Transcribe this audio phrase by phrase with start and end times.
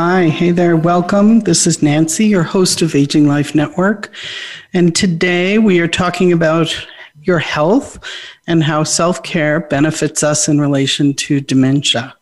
[0.00, 1.40] Hi, hey there, welcome.
[1.40, 4.14] This is Nancy, your host of Aging Life Network.
[4.72, 6.72] And today we are talking about
[7.22, 7.98] your health
[8.46, 12.14] and how self care benefits us in relation to dementia.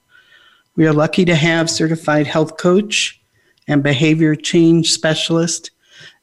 [0.77, 3.21] We are lucky to have certified health coach
[3.69, 5.71] and behavior change specialist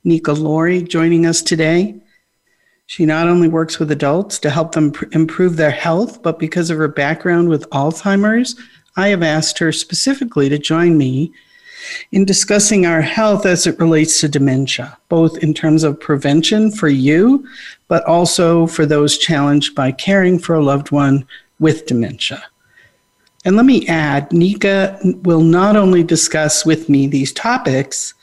[0.04, 2.02] Nika Laurie joining us today.
[2.88, 6.72] She not only works with adults to help them pr- improve their health, but because
[6.72, 8.56] of her background with Alzheimer's,
[8.96, 11.34] I have asked her specifically to join me
[12.12, 16.88] in discussing our health as it relates to dementia, both in terms of prevention for
[16.88, 17.48] you,
[17.88, 21.26] but also for those challenged by caring for a loved one
[21.60, 22.44] with dementia.
[23.46, 28.14] And let me add, Nika will not only discuss with me these topics,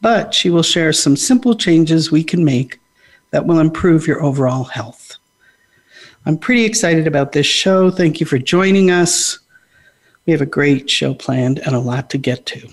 [0.00, 2.80] but she will share some simple changes we can make
[3.30, 5.16] that will improve your overall health.
[6.26, 7.90] I'm pretty excited about this show.
[7.90, 9.38] Thank you for joining us.
[10.26, 12.68] We have a great show planned and a lot to get to.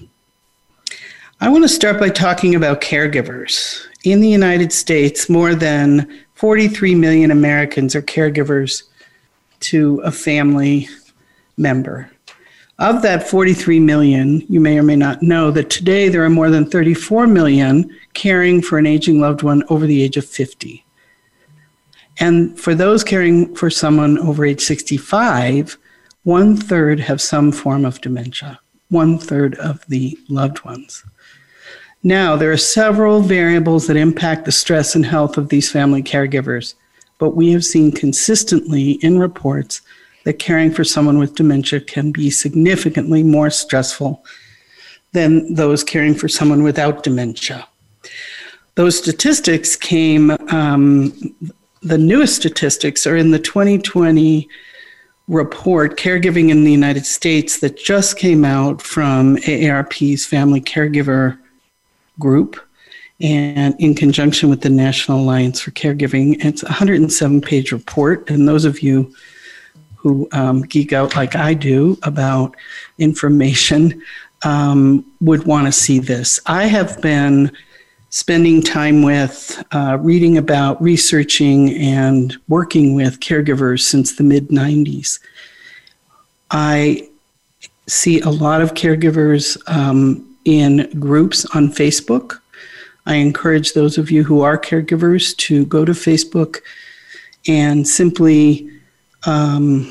[1.42, 3.86] I want to start by talking about caregivers.
[4.04, 8.84] In the United States, more than 43 million Americans are caregivers
[9.62, 10.88] to a family
[11.58, 12.12] member.
[12.80, 16.50] Of that 43 million, you may or may not know that today there are more
[16.50, 20.84] than 34 million caring for an aging loved one over the age of 50.
[22.20, 25.78] And for those caring for someone over age 65,
[26.24, 31.04] one third have some form of dementia, one third of the loved ones.
[32.04, 36.76] Now, there are several variables that impact the stress and health of these family caregivers,
[37.20, 39.82] but we have seen consistently in reports
[40.26, 44.24] that caring for someone with dementia can be significantly more stressful
[45.14, 47.68] than those caring for someone without dementia.
[48.76, 51.36] Those statistics came, um,
[51.82, 54.48] the newest statistics are in the 2020
[55.32, 61.40] report, Caregiving in the United States, that just came out from AARP's Family Caregiver
[62.20, 62.60] Group
[63.22, 66.44] and in conjunction with the National Alliance for Caregiving.
[66.44, 69.16] It's a 107 page report, and those of you
[69.96, 72.56] who um, geek out like I do about
[72.98, 74.02] information
[74.44, 76.42] um, would want to see this.
[76.46, 77.56] I have been
[78.12, 85.20] spending time with, uh, reading about, researching, and working with caregivers since the mid 90s.
[86.52, 87.10] I
[87.88, 92.40] see a lot of caregivers um, in groups on Facebook.
[93.06, 96.60] I encourage those of you who are caregivers to go to Facebook
[97.48, 98.70] and simply
[99.26, 99.90] um,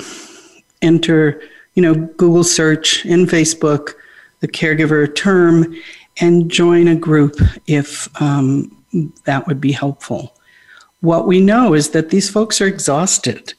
[0.83, 1.43] enter,
[1.75, 3.95] you know, Google search in Facebook
[4.41, 5.75] the caregiver term
[6.19, 8.77] and join a group if um,
[9.25, 10.35] that would be helpful.
[11.01, 13.55] What we know is that these folks are exhausted.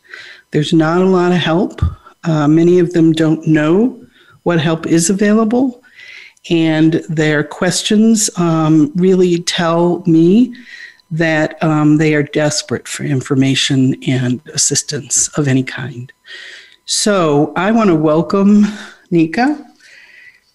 [0.52, 1.82] There's not a lot of help.
[2.24, 4.06] Uh, many of them don't know
[4.44, 5.84] what help is available.
[6.50, 10.56] And their questions um, really tell me
[11.12, 16.12] that um, they are desperate for information and assistance of any kind.
[16.86, 18.66] So I want to welcome
[19.12, 19.71] Nika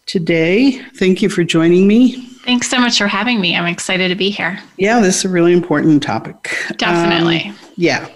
[0.06, 0.81] today.
[0.94, 2.27] Thank you for joining me.
[2.44, 3.56] Thanks so much for having me.
[3.56, 4.59] I'm excited to be here.
[4.77, 6.56] Yeah, this is a really important topic.
[6.77, 7.49] Definitely.
[7.49, 8.09] Um, yeah.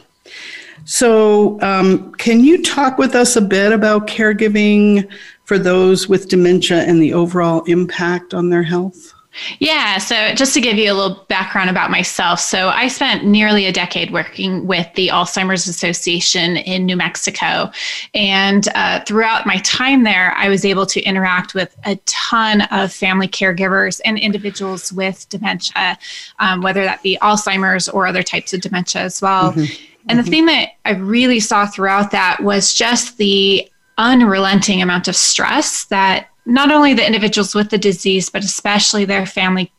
[0.84, 5.08] So, um, can you talk with us a bit about caregiving
[5.44, 9.12] for those with dementia and the overall impact on their health?
[9.60, 12.40] Yeah, so just to give you a little background about myself.
[12.40, 17.70] So, I spent nearly a decade working with the Alzheimer's Association in New Mexico.
[18.12, 22.92] And uh, throughout my time there, I was able to interact with a ton of
[22.92, 25.96] family caregivers and individuals with dementia,
[26.40, 29.52] um, whether that be Alzheimer's or other types of dementia as well.
[29.52, 29.84] Mm-hmm.
[30.08, 30.30] And the mm-hmm.
[30.30, 36.28] thing that I really saw throughout that was just the unrelenting amount of stress that
[36.50, 39.72] not only the individuals with the disease, but especially their family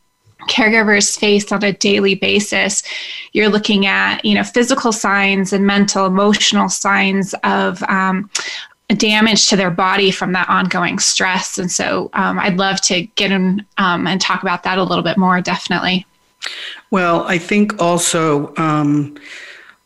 [0.48, 2.82] caregivers face on a daily basis.
[3.32, 8.28] You're looking at you know physical signs and mental emotional signs of um,
[8.96, 11.58] damage to their body from that ongoing stress.
[11.58, 15.04] And so um, i'd love to get in um, and talk about that a little
[15.04, 16.06] bit more definitely.
[16.90, 19.16] Well i think also um,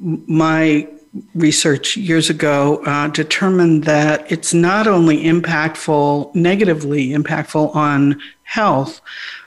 [0.00, 0.88] my
[1.34, 9.00] research years ago uh, determined that it's not only impactful, negatively impactful on health,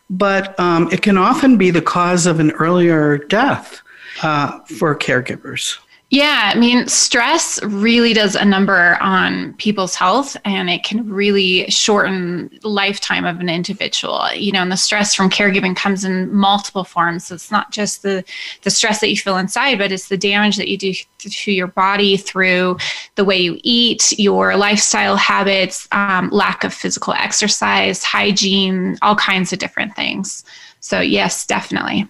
[0.10, 3.81] but um, it can often be the cause of an earlier death
[4.24, 5.77] uh, for caregivers.
[6.12, 11.70] Yeah, I mean, stress really does a number on people's health and it can really
[11.70, 14.34] shorten lifetime of an individual.
[14.34, 17.30] You know, and the stress from caregiving comes in multiple forms.
[17.30, 18.24] It's not just the
[18.64, 21.68] the stress that you feel inside, but it's the damage that you do to your
[21.68, 22.78] body through
[23.14, 29.54] the way you eat, your lifestyle habits, um, lack of physical exercise, hygiene, all kinds
[29.54, 30.44] of different things.
[30.80, 32.08] So, yes, definitely.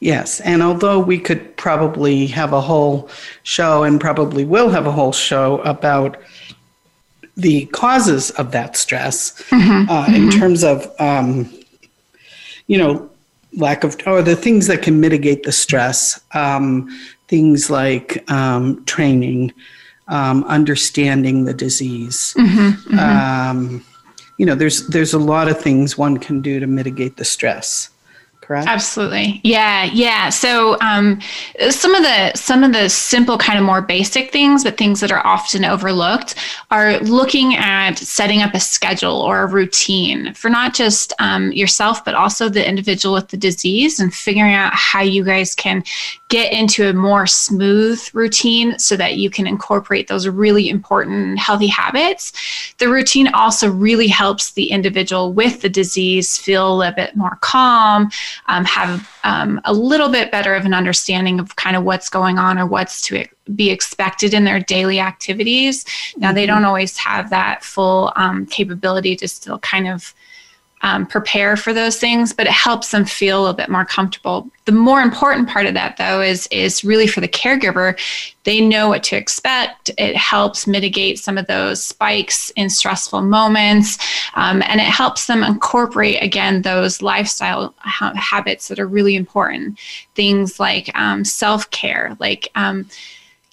[0.00, 3.10] Yes, and although we could probably have a whole
[3.42, 6.16] show and probably will have a whole show about
[7.36, 9.90] the causes of that stress mm-hmm.
[9.90, 10.14] Uh, mm-hmm.
[10.14, 11.52] in terms of, um,
[12.66, 13.10] you know,
[13.56, 16.88] lack of, or the things that can mitigate the stress, um,
[17.28, 19.52] things like um, training,
[20.08, 22.34] um, understanding the disease.
[22.38, 22.96] Mm-hmm.
[22.96, 22.98] mm-hmm.
[22.98, 23.84] Um,
[24.38, 27.90] you know, there's there's a lot of things one can do to mitigate the stress
[28.50, 28.66] correct?
[28.66, 29.40] Absolutely.
[29.44, 30.28] Yeah, yeah.
[30.28, 31.20] So um,
[31.68, 35.12] some of the some of the simple kind of more basic things, but things that
[35.12, 36.34] are often overlooked,
[36.72, 42.04] are looking at setting up a schedule or a routine for not just um, yourself,
[42.04, 45.84] but also the individual with the disease, and figuring out how you guys can
[46.28, 51.66] get into a more smooth routine so that you can incorporate those really important healthy
[51.68, 52.32] habits.
[52.78, 58.10] The routine also really helps the individual with the disease feel a bit more calm,
[58.46, 62.38] um, have um, a little bit better of an understanding of kind of what's going
[62.38, 65.84] on or what's to be expected in their daily activities.
[66.16, 66.54] Now, they mm-hmm.
[66.54, 70.14] don't always have that full um, capability to still kind of
[70.82, 74.48] um, prepare for those things, but it helps them feel a little bit more comfortable.
[74.64, 77.98] The more important part of that, though, is is really for the caregiver.
[78.44, 79.90] They know what to expect.
[79.98, 83.98] It helps mitigate some of those spikes in stressful moments,
[84.34, 89.78] um, and it helps them incorporate again those lifestyle ha- habits that are really important.
[90.14, 92.86] Things like um, self care, like um,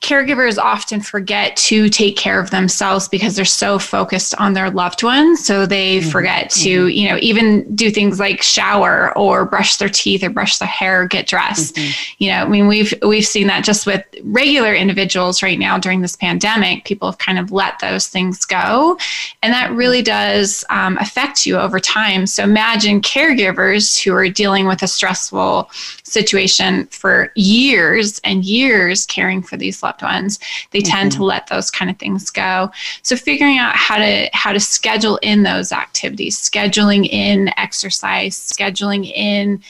[0.02, 5.02] caregivers often forget to take care of themselves because they're so focused on their loved
[5.02, 6.10] ones so they mm-hmm.
[6.10, 6.90] forget to mm-hmm.
[6.90, 11.02] you know even do things like shower or brush their teeth or brush their hair
[11.02, 12.14] or get dressed mm-hmm.
[12.20, 16.02] you know i mean we've we've seen that just with regular individuals right now during
[16.02, 18.98] this pandemic people have kind of let those things go
[19.42, 24.68] and that really does um, affect you over time so imagine caregivers who are dealing
[24.68, 25.68] with a stressful
[26.04, 30.40] situation for years and years caring for these loved ones
[30.72, 30.92] they mm-hmm.
[30.92, 32.70] tend to let those kind of things go
[33.02, 39.12] so figuring out how to how to schedule in those activities scheduling in exercise scheduling
[39.14, 39.62] in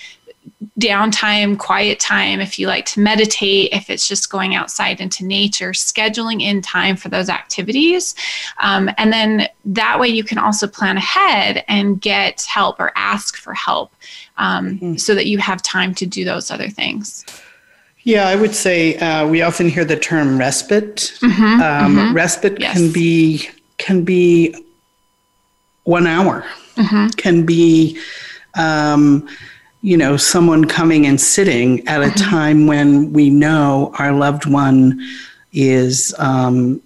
[0.80, 5.72] downtime, quiet time, if you like to meditate, if it's just going outside into nature,
[5.72, 8.16] scheduling in time for those activities.
[8.60, 13.38] Um, and then that way you can also plan ahead and get help or ask
[13.38, 13.92] for help
[14.38, 14.96] um, mm-hmm.
[14.96, 17.26] so that you have time to do those other things.
[18.08, 21.20] Yeah, I would say uh, we often hear the term respite.
[21.20, 22.16] Mm-hmm, um, mm-hmm.
[22.16, 22.74] Respite yes.
[22.74, 23.50] can be
[23.80, 24.56] can be
[25.84, 26.46] one hour,
[26.78, 27.08] mm-hmm.
[27.18, 28.00] can be
[28.58, 29.28] um,
[29.82, 32.30] you know someone coming and sitting at a mm-hmm.
[32.30, 35.06] time when we know our loved one
[35.52, 36.82] is um,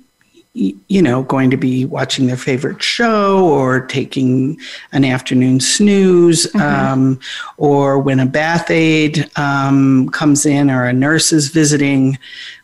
[0.54, 4.60] you know, going to be watching their favorite show or taking
[4.92, 6.60] an afternoon snooze, mm-hmm.
[6.60, 7.20] um,
[7.58, 12.18] or when a bath aide um, comes in or a nurse is visiting,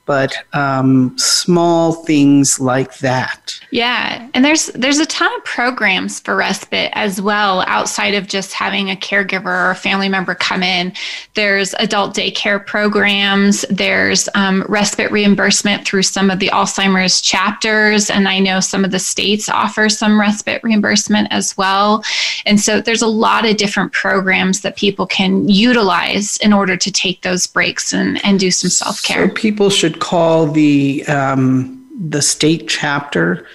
[0.07, 3.59] but um, small things like that.
[3.69, 8.53] Yeah, and there's there's a ton of programs for respite as well outside of just
[8.53, 10.93] having a caregiver or a family member come in.
[11.35, 13.65] There's adult daycare programs.
[13.69, 18.91] There's um, respite reimbursement through some of the Alzheimer's chapters, and I know some of
[18.91, 22.03] the states offer some respite reimbursement as well.
[22.45, 26.91] And so there's a lot of different programs that people can utilize in order to
[26.91, 29.27] take those breaks and, and do some self care.
[29.27, 33.47] So people should call the um, the state chapter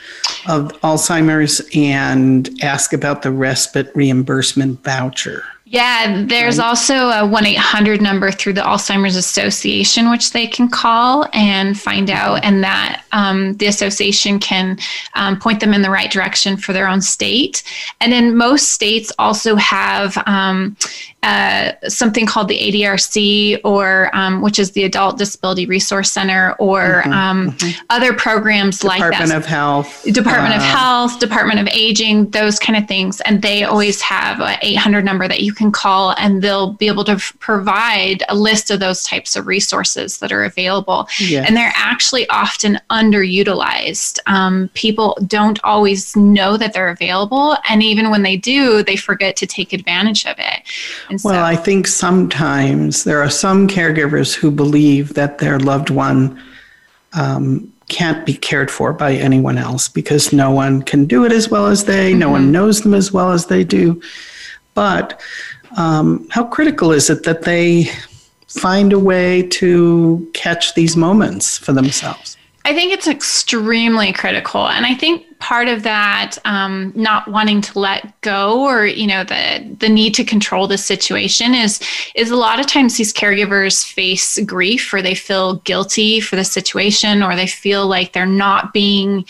[0.48, 5.44] of Alzheimer's and ask about the respite reimbursement voucher.
[5.72, 6.66] Yeah, there's right.
[6.66, 12.10] also a 1 800 number through the Alzheimer's Association, which they can call and find
[12.10, 14.76] out, and that um, the association can
[15.14, 17.62] um, point them in the right direction for their own state.
[18.02, 20.76] And then most states also have um,
[21.22, 27.02] uh, something called the ADRC, or um, which is the Adult Disability Resource Center, or
[27.02, 27.84] mm-hmm, um, mm-hmm.
[27.90, 29.24] other programs Department like that.
[29.26, 30.02] Department of Health.
[30.12, 33.20] Department uh, of Health, Department of Aging, those kind of things.
[33.22, 36.88] And they always have an 800 number that you can can call and they'll be
[36.88, 41.08] able to f- provide a list of those types of resources that are available.
[41.20, 41.46] Yes.
[41.46, 44.18] And they're actually often underutilized.
[44.26, 47.56] Um, people don't always know that they're available.
[47.68, 50.62] And even when they do, they forget to take advantage of it.
[51.08, 55.90] And well, so, I think sometimes there are some caregivers who believe that their loved
[55.90, 56.42] one
[57.12, 61.50] um, can't be cared for by anyone else because no one can do it as
[61.50, 62.20] well as they, mm-hmm.
[62.20, 62.52] no one mm-hmm.
[62.52, 64.00] knows them as well as they do.
[64.74, 65.20] But
[65.76, 67.90] um, how critical is it that they
[68.48, 72.36] find a way to catch these moments for themselves?
[72.64, 74.68] I think it's extremely critical.
[74.68, 79.24] And I think part of that um, not wanting to let go or you know
[79.24, 81.80] the the need to control the situation is
[82.14, 86.44] is a lot of times these caregivers face grief or they feel guilty for the
[86.44, 89.24] situation or they feel like they're not being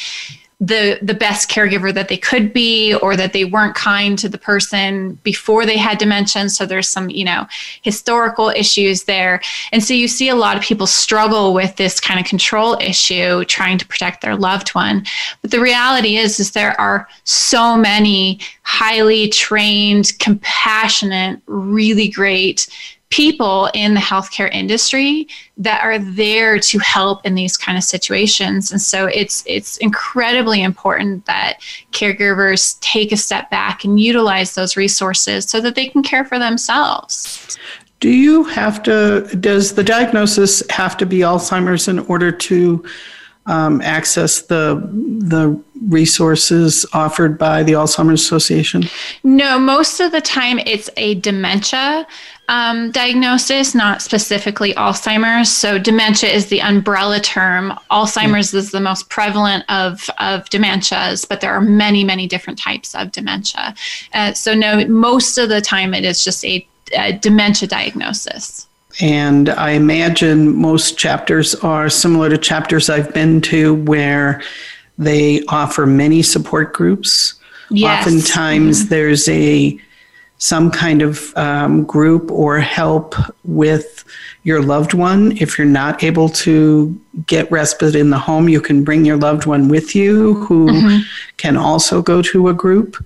[0.62, 4.38] the the best caregiver that they could be or that they weren't kind to the
[4.38, 6.48] person before they had dementia.
[6.48, 7.48] So there's some you know
[7.82, 9.42] historical issues there.
[9.72, 13.44] And so you see a lot of people struggle with this kind of control issue
[13.46, 15.04] trying to protect their loved one.
[15.42, 22.68] But the reality is is there are so many highly trained compassionate really great
[23.12, 25.28] people in the healthcare industry
[25.58, 28.72] that are there to help in these kind of situations.
[28.72, 31.58] And so it's it's incredibly important that
[31.92, 36.38] caregivers take a step back and utilize those resources so that they can care for
[36.38, 37.58] themselves.
[38.00, 42.82] Do you have to does the diagnosis have to be alzheimer's in order to
[43.46, 48.84] um, access the the resources offered by the Alzheimer's Association?
[49.24, 52.06] No, most of the time it's a dementia
[52.48, 55.50] um, diagnosis, not specifically Alzheimer's.
[55.50, 57.72] So dementia is the umbrella term.
[57.90, 62.94] Alzheimer's is the most prevalent of, of dementias, but there are many, many different types
[62.94, 63.74] of dementia.
[64.12, 68.66] Uh, so no, most of the time it is just a, a dementia diagnosis.
[69.00, 74.42] And I imagine most chapters are similar to chapters I've been to where
[74.98, 77.34] they offer many support groups.
[77.70, 78.06] Yes.
[78.06, 78.88] Oftentimes mm-hmm.
[78.88, 79.80] there's a
[80.42, 84.04] some kind of um, group or help with
[84.42, 85.36] your loved one.
[85.36, 89.46] If you're not able to get respite in the home, you can bring your loved
[89.46, 91.02] one with you who mm-hmm.
[91.36, 92.96] can also go to a group.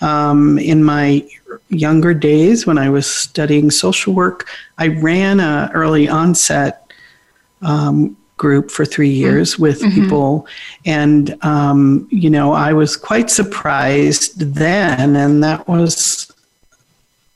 [0.00, 1.28] Um, in my
[1.70, 4.48] younger days, when I was studying social work,
[4.78, 6.92] I ran a early onset
[7.62, 9.20] um, group for three mm-hmm.
[9.20, 9.94] years with mm-hmm.
[9.94, 10.46] people.
[10.84, 16.32] And, um, you know, I was quite surprised then, and that was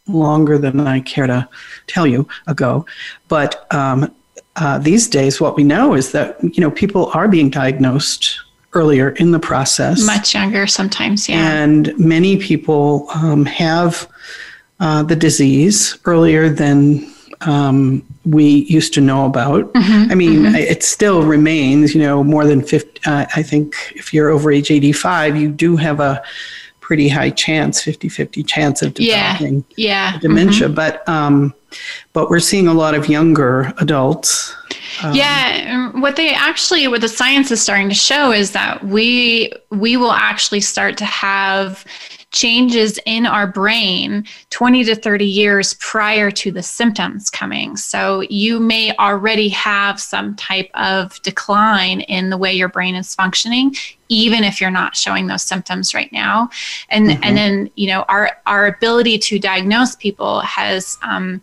[0.06, 1.48] longer than I care to
[1.86, 2.86] tell you ago.
[3.28, 4.14] But um,
[4.56, 8.40] uh, these days, what we know is that you know people are being diagnosed
[8.74, 11.62] earlier in the process, much younger sometimes, yeah.
[11.62, 14.08] And many people um, have
[14.80, 17.10] uh, the disease earlier than
[17.42, 19.72] um, we used to know about.
[19.72, 20.54] Mm-hmm, I mean, mm-hmm.
[20.54, 23.00] it still remains, you know, more than 50.
[23.06, 26.22] Uh, I think if you're over age 85, you do have a
[26.84, 30.18] pretty high chance 50-50 chance of developing yeah, yeah.
[30.18, 30.74] dementia mm-hmm.
[30.74, 31.54] but um,
[32.12, 34.54] but we're seeing a lot of younger adults
[35.02, 39.50] um, yeah what they actually what the science is starting to show is that we
[39.70, 41.86] we will actually start to have
[42.34, 47.76] changes in our brain 20 to 30 years prior to the symptoms coming.
[47.76, 53.14] So you may already have some type of decline in the way your brain is
[53.14, 53.74] functioning
[54.10, 56.50] even if you're not showing those symptoms right now
[56.90, 57.24] and mm-hmm.
[57.24, 61.40] and then you know our our ability to diagnose people has um,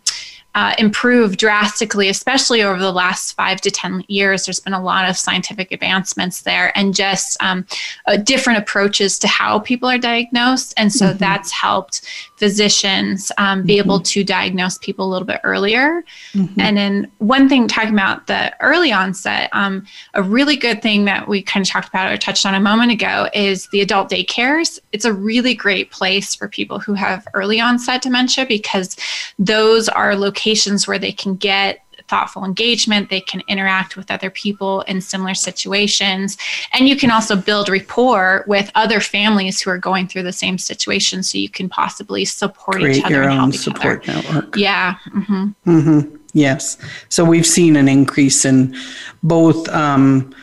[0.54, 4.44] uh, improved drastically, especially over the last five to 10 years.
[4.44, 7.66] There's been a lot of scientific advancements there and just um,
[8.06, 10.74] uh, different approaches to how people are diagnosed.
[10.76, 11.18] And so mm-hmm.
[11.18, 12.06] that's helped
[12.42, 13.86] physicians um, be mm-hmm.
[13.86, 16.02] able to diagnose people a little bit earlier.
[16.32, 16.60] Mm-hmm.
[16.60, 21.28] And then one thing talking about the early onset, um, a really good thing that
[21.28, 24.80] we kind of talked about or touched on a moment ago is the adult daycares.
[24.90, 28.96] It's a really great place for people who have early onset dementia because
[29.38, 31.78] those are locations where they can get
[32.12, 33.08] thoughtful engagement.
[33.08, 36.36] They can interact with other people in similar situations.
[36.74, 40.58] And you can also build rapport with other families who are going through the same
[40.58, 44.22] situation so you can possibly support Create each other your and help own support other.
[44.22, 44.56] network.
[44.56, 44.96] Yeah.
[45.08, 45.44] Mm-hmm.
[45.66, 46.16] Mm-hmm.
[46.34, 46.76] Yes.
[47.08, 48.76] So we've seen an increase in
[49.22, 50.34] both um,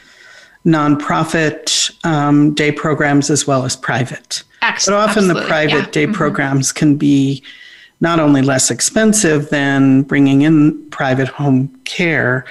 [0.65, 4.41] nonprofit um, day programs as well as private.
[4.63, 4.97] Excellent.
[4.97, 5.41] But often Absolutely.
[5.41, 5.91] the private yeah.
[5.91, 6.13] day mm-hmm.
[6.13, 7.43] programs can be
[8.01, 12.45] not only less expensive than bringing in private home care,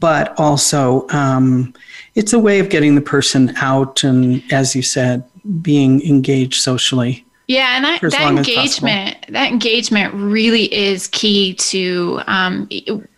[0.00, 1.72] but also um,
[2.14, 5.22] it's a way of getting the person out and, as you said,
[5.62, 7.24] being engaged socially.
[7.46, 12.68] Yeah, and that, that engagement that engagement really is key to um,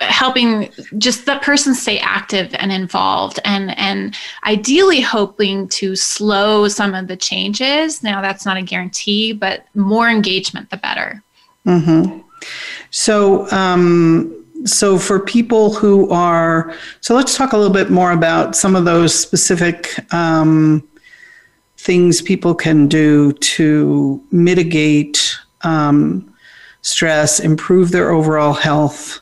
[0.01, 6.95] helping just the person stay active and involved, and and ideally hoping to slow some
[6.95, 8.03] of the changes.
[8.03, 11.23] Now that's not a guarantee, but more engagement the better.
[11.67, 12.21] Mm-hmm.
[12.91, 13.51] So.
[13.51, 18.77] Um, so for people who are so let's talk a little bit more about some
[18.77, 20.87] of those specific um,
[21.79, 26.33] things people can do to mitigate um,
[26.83, 29.21] stress, improve their overall health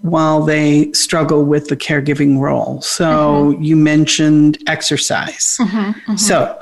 [0.00, 2.80] while they struggle with the caregiving role.
[2.80, 3.62] So mm-hmm.
[3.62, 5.58] you mentioned exercise.
[5.60, 6.16] Mm-hmm, mm-hmm.
[6.16, 6.58] So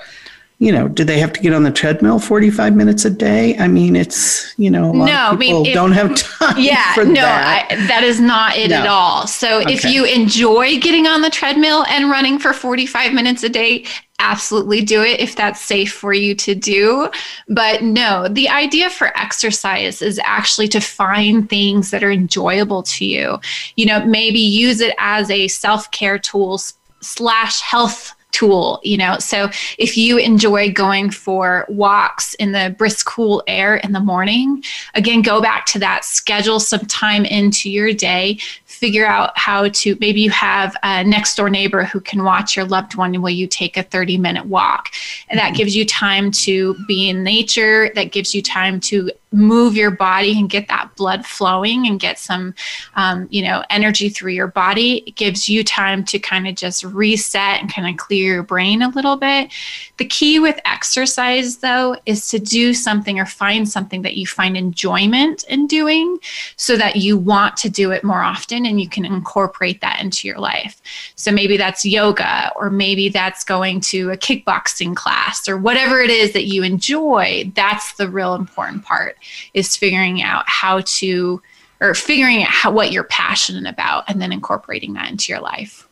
[0.58, 3.56] you know, do they have to get on the treadmill 45 minutes a day?
[3.58, 6.58] I mean, it's, you know, no, I mean, if, don't have time.
[6.58, 7.68] Yeah, no, that.
[7.70, 8.76] I, that is not it no.
[8.76, 9.26] at all.
[9.26, 9.73] So okay.
[9.73, 13.84] if you enjoy getting on the treadmill and running for 45 minutes a day,
[14.20, 17.11] absolutely do it if that's safe for you to do.
[17.49, 23.04] But no, the idea for exercise is actually to find things that are enjoyable to
[23.04, 23.40] you.
[23.75, 26.61] You know, maybe use it as a self care tool
[27.00, 29.18] slash health tool you know?
[29.18, 29.48] So
[29.78, 34.62] if you enjoy going for walks in the brisk cool air in the morning
[34.94, 36.04] again go back to that.
[36.04, 38.38] Schedule some time into your day.
[38.66, 42.64] Figure out how to maybe you have a next door neighbor who can watch your
[42.64, 44.90] loved one while you take a 30 minute walk.
[45.28, 45.56] And that mm-hmm.
[45.56, 47.90] gives you time to be in nature.
[47.94, 52.18] That gives you time to move your body and get that blood flowing and get
[52.18, 52.54] some
[52.94, 54.98] um, you know energy through your body.
[55.06, 58.82] It gives you time to kind of just reset and kind of clear your brain
[58.82, 59.52] a little bit.
[59.96, 64.56] The key with exercise though is to do something or find something that you find
[64.56, 66.18] enjoyment in doing
[66.56, 70.28] so that you want to do it more often and you can incorporate that into
[70.28, 70.80] your life.
[71.16, 76.10] So maybe that's yoga or maybe that's going to a kickboxing class or whatever it
[76.10, 79.16] is that you enjoy that's the real important part
[79.52, 81.40] is figuring out how to
[81.81, 85.88] or figuring out how, what you're passionate about and then incorporating that into your life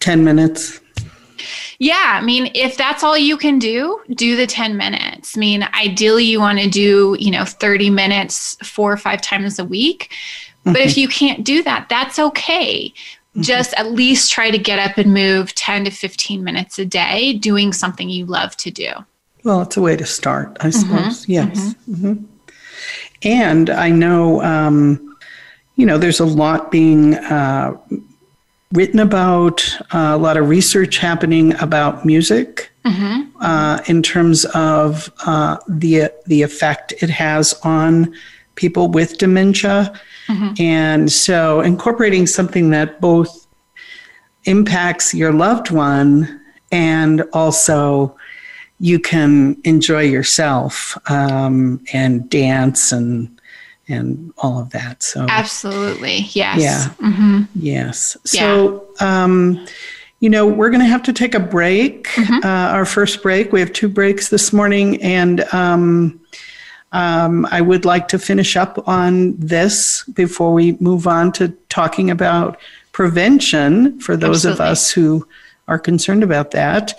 [0.00, 0.80] 10 minutes
[1.78, 5.36] yeah, I mean, if that's all you can do, do the 10 minutes.
[5.36, 9.58] I mean, ideally, you want to do, you know, 30 minutes four or five times
[9.58, 10.12] a week.
[10.64, 10.88] But mm-hmm.
[10.88, 12.88] if you can't do that, that's okay.
[12.88, 13.42] Mm-hmm.
[13.42, 17.34] Just at least try to get up and move 10 to 15 minutes a day
[17.34, 18.90] doing something you love to do.
[19.42, 20.70] Well, it's a way to start, I mm-hmm.
[20.70, 21.26] suppose.
[21.26, 21.32] Mm-hmm.
[21.32, 21.74] Yes.
[23.24, 25.16] And I know, um,
[25.76, 27.76] you know, there's a lot being uh,
[28.72, 33.30] written about, uh, a lot of research happening about music mm-hmm.
[33.40, 38.14] uh, in terms of uh, the the effect it has on
[38.56, 39.92] people with dementia,
[40.26, 40.62] mm-hmm.
[40.62, 43.46] and so incorporating something that both
[44.44, 48.14] impacts your loved one and also
[48.80, 53.30] you can enjoy yourself um, and dance and
[53.86, 55.02] and all of that.
[55.02, 57.42] So absolutely, yes, yeah, mm-hmm.
[57.54, 58.16] yes.
[58.24, 59.24] So, yeah.
[59.24, 59.66] um,
[60.20, 62.08] you know, we're going to have to take a break.
[62.08, 62.46] Mm-hmm.
[62.46, 63.52] Uh, our first break.
[63.52, 66.20] We have two breaks this morning, and um,
[66.92, 72.10] um, I would like to finish up on this before we move on to talking
[72.10, 72.58] about
[72.92, 74.64] prevention for those absolutely.
[74.64, 75.28] of us who
[75.68, 76.94] are concerned about that.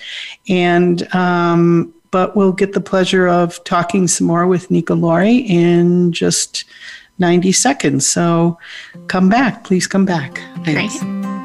[0.47, 6.13] And um, but we'll get the pleasure of talking some more with Nika Laurie in
[6.13, 6.63] just
[7.19, 8.07] 90 seconds.
[8.07, 8.57] So
[9.07, 9.63] come back.
[9.65, 10.39] Please come back.
[10.63, 10.97] Thanks.
[10.99, 11.44] Great.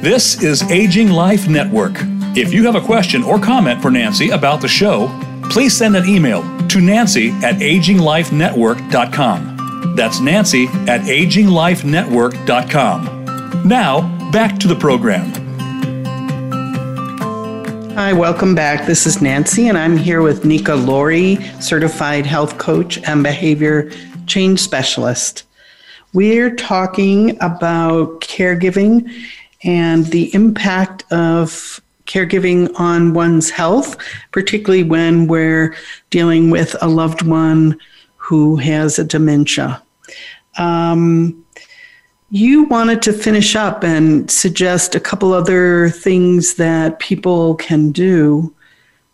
[0.00, 1.94] This is Aging Life Network.
[2.36, 5.08] If you have a question or comment for Nancy about the show,
[5.50, 9.94] please send an email to nancy at aginglifenetwork.com.
[9.96, 13.68] That's nancy at aginglifenetwork.com.
[13.68, 15.32] Now, back to the program.
[17.96, 18.86] Hi, welcome back.
[18.86, 23.90] This is Nancy, and I'm here with Nika Laurie, certified health coach and behavior
[24.26, 25.42] change specialist.
[26.12, 29.12] We're talking about caregiving
[29.64, 33.96] and the impact of caregiving on one's health,
[34.32, 35.76] particularly when we're
[36.10, 37.78] dealing with a loved one
[38.16, 39.82] who has a dementia.
[40.56, 41.44] Um,
[42.30, 48.54] you wanted to finish up and suggest a couple other things that people can do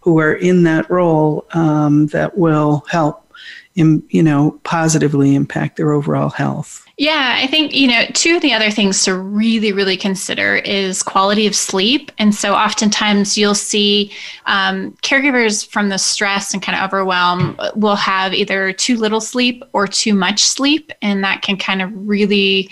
[0.00, 3.32] who are in that role um, that will help,
[3.74, 6.83] in, you know, positively impact their overall health.
[6.96, 11.02] Yeah, I think, you know, two of the other things to really, really consider is
[11.02, 12.12] quality of sleep.
[12.18, 14.12] And so oftentimes you'll see
[14.46, 19.64] um, caregivers from the stress and kind of overwhelm will have either too little sleep
[19.72, 20.92] or too much sleep.
[21.02, 22.70] And that can kind of really.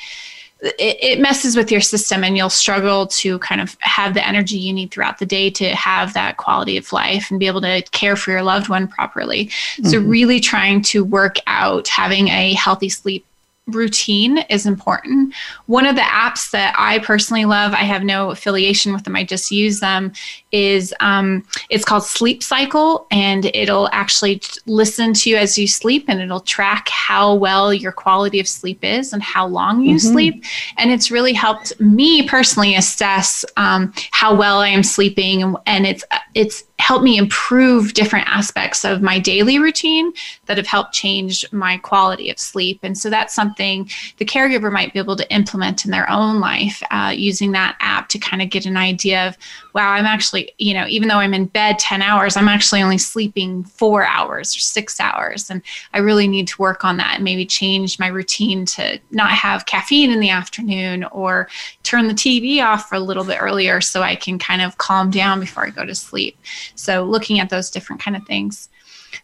[0.78, 4.72] It, messes with your system, and you'll struggle to kind of have the energy you
[4.72, 8.14] need throughout the day to have that quality of life and be able to care
[8.14, 9.46] for your loved one properly.
[9.46, 9.87] Mm-hmm.
[9.87, 13.26] So, really trying to work out having a healthy sleep
[13.68, 15.33] routine is important.
[15.66, 19.22] One of the apps that I personally love, I have no affiliation with them, I
[19.22, 20.12] just use them,
[20.51, 26.07] is um, it's called Sleep Cycle, and it'll actually listen to you as you sleep
[26.09, 30.12] and it'll track how well your quality of sleep is and how long you mm-hmm.
[30.12, 30.44] sleep.
[30.77, 35.87] And it's really helped me personally assess um, how well I am sleeping, and, and
[35.87, 40.12] it's it's helped me improve different aspects of my daily routine
[40.46, 42.81] that have helped change my quality of sleep.
[42.83, 46.82] And so that's something the caregiver might be able to implement in their own life
[46.90, 49.36] uh, using that app to kind of get an idea of,
[49.74, 52.98] wow, I'm actually, you know, even though I'm in bed 10 hours, I'm actually only
[52.98, 55.50] sleeping four hours or six hours.
[55.50, 55.62] And
[55.94, 59.66] I really need to work on that and maybe change my routine to not have
[59.66, 61.48] caffeine in the afternoon or
[61.82, 65.10] turn the TV off for a little bit earlier so I can kind of calm
[65.10, 66.36] down before I go to sleep.
[66.74, 68.68] So looking at those different kind of things.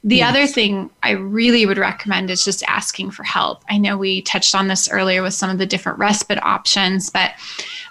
[0.04, 0.30] The yes.
[0.30, 3.64] other thing I really would recommend is just asking for help.
[3.68, 7.32] I know we touched on this earlier with some of the different respite options, but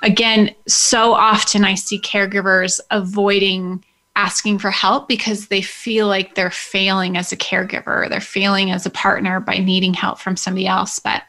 [0.02, 3.84] again, so often I see caregivers avoiding
[4.16, 8.86] asking for help because they feel like they're failing as a caregiver, they're failing as
[8.86, 10.98] a partner by needing help from somebody else.
[10.98, 11.24] But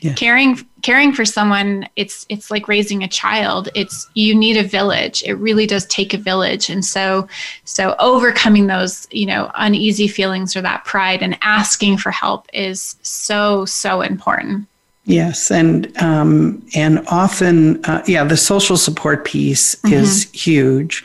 [0.00, 0.12] yeah.
[0.14, 5.22] caring caring for someone it's it's like raising a child it's you need a village
[5.24, 7.26] it really does take a village and so
[7.64, 12.96] so overcoming those you know uneasy feelings or that pride and asking for help is
[13.02, 14.66] so so important
[15.08, 19.94] Yes, and um, and often, uh, yeah, the social support piece mm-hmm.
[19.94, 21.04] is huge.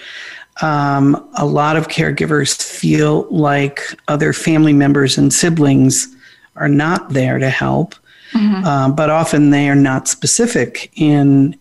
[0.64, 6.16] Um, a lot of caregivers feel like other family members and siblings
[6.56, 7.94] are not there to help,
[8.34, 8.66] mm-hmm.
[8.66, 11.58] uh, but often they are not specific in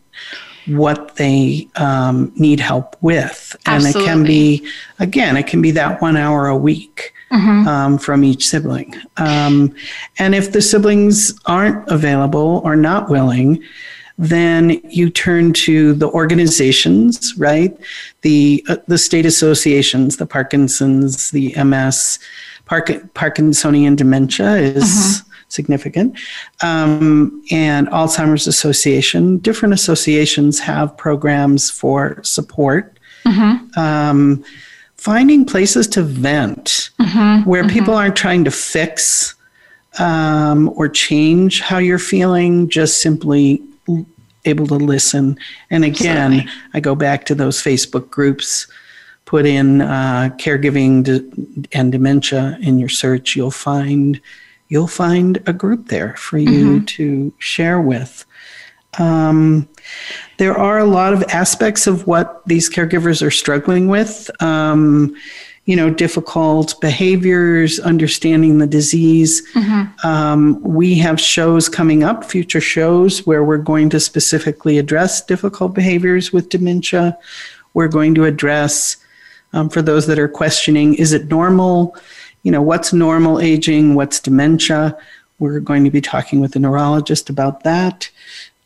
[0.66, 3.56] what they um, need help with.
[3.66, 4.00] Absolutely.
[4.00, 7.12] And it can be, again, it can be that one hour a week.
[7.33, 7.68] Mm-hmm.
[7.68, 8.92] Um, from each sibling.
[9.16, 9.72] Um,
[10.18, 13.62] and if the siblings aren't available or not willing,
[14.18, 17.78] then you turn to the organizations, right?
[18.22, 22.18] The uh, the state associations, the Parkinson's, the MS,
[22.64, 26.18] Park- Parkinsonian dementia is mm-hmm significant.
[26.62, 32.98] Um, and Alzheimer's Association, different associations have programs for support.
[33.26, 33.78] Mm-hmm.
[33.78, 34.44] Um,
[34.96, 37.48] finding places to vent mm-hmm.
[37.48, 37.72] where mm-hmm.
[37.72, 39.34] people aren't trying to fix
[39.98, 43.62] um, or change how you're feeling, just simply
[44.44, 45.38] able to listen.
[45.70, 46.48] And again.
[46.74, 48.66] I go back to those Facebook groups.
[49.26, 53.36] Put in uh, caregiving and dementia in your search.
[53.36, 54.20] You'll find
[54.70, 56.85] you'll find a group there for you mm-hmm.
[56.87, 58.24] to share with.
[58.98, 59.68] Um,
[60.38, 64.30] there are a lot of aspects of what these caregivers are struggling with.
[64.42, 65.14] Um,
[65.66, 69.46] you know, difficult behaviors, understanding the disease.
[69.52, 70.06] Mm-hmm.
[70.06, 75.74] Um, we have shows coming up, future shows, where we're going to specifically address difficult
[75.74, 77.16] behaviors with dementia.
[77.74, 78.96] We're going to address,
[79.52, 81.94] um, for those that are questioning, is it normal?
[82.42, 84.96] You know, what's normal aging, what's dementia.
[85.38, 88.11] we're going to be talking with a neurologist about that.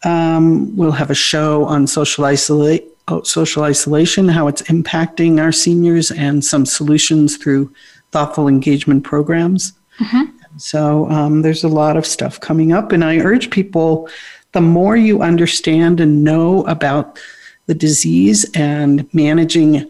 [0.04, 5.52] Um, we'll have a show on social isolate, oh, social isolation, how it's impacting our
[5.52, 7.72] seniors, and some solutions through
[8.10, 9.72] thoughtful engagement programs.
[9.98, 10.36] Mm-hmm.
[10.56, 14.08] So um, there's a lot of stuff coming up, and I urge people:
[14.52, 17.18] the more you understand and know about
[17.66, 19.88] the disease and managing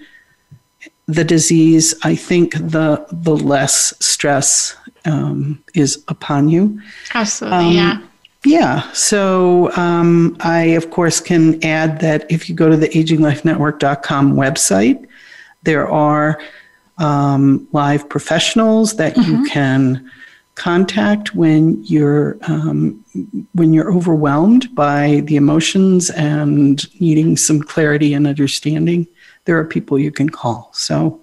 [1.07, 6.81] the disease, I think the the less stress um, is upon you.
[7.14, 8.01] Absolutely, um, yeah.
[8.47, 8.93] Yeah.
[8.93, 15.07] So um, I, of course, can add that if you go to the aginglifenetwork.com website,
[15.62, 16.38] there are
[16.99, 19.31] um, live professionals that mm-hmm.
[19.31, 20.11] you can
[20.55, 23.05] contact when you're um,
[23.55, 29.07] when you're overwhelmed by the emotions and needing some clarity and understanding.
[29.44, 30.70] There are people you can call.
[30.72, 31.20] So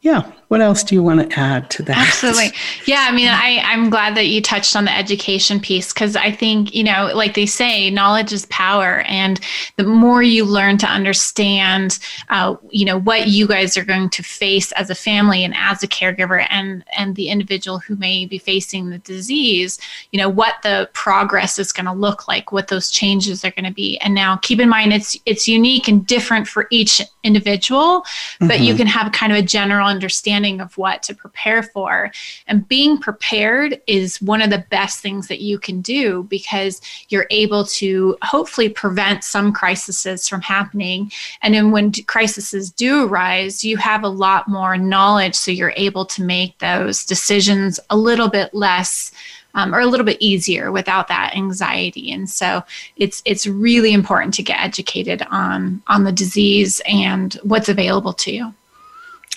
[0.00, 1.96] yeah what else do you want to add to that?
[1.96, 2.52] Absolutely.
[2.86, 6.30] Yeah i mean i i'm glad that you touched on the education piece because i
[6.30, 9.40] think you know like they say knowledge is power and
[9.76, 14.22] the more you learn to understand uh, you know what you guys are going to
[14.22, 18.38] face as a family and as a caregiver and and the individual who may be
[18.38, 19.78] facing the disease
[20.12, 23.64] you know what the progress is going to look like what those changes are going
[23.64, 23.98] to be.
[23.98, 28.04] And now keep in mind it's it's unique and different for each individual
[28.40, 28.62] but mm-hmm.
[28.62, 32.10] you can have kind of a general understanding of what to prepare for.
[32.46, 37.26] And being prepared is one of the best things that you can do because you're
[37.30, 41.10] able to hopefully prevent some crises from happening.
[41.42, 45.34] And then when crises do arise, you have a lot more knowledge.
[45.34, 49.12] So you're able to make those decisions a little bit less.
[49.54, 52.12] Um, or a little bit easier without that anxiety.
[52.12, 52.62] And so
[52.98, 58.30] it's it's really important to get educated on on the disease and what's available to
[58.30, 58.54] you.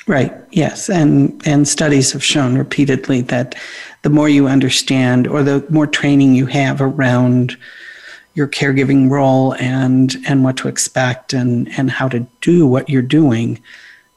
[0.08, 0.34] Right.
[0.52, 3.56] Yes, and and studies have shown repeatedly that
[4.02, 7.58] the more you understand, or the more training you have around
[8.34, 13.02] your caregiving role and and what to expect and and how to do what you're
[13.02, 13.62] doing,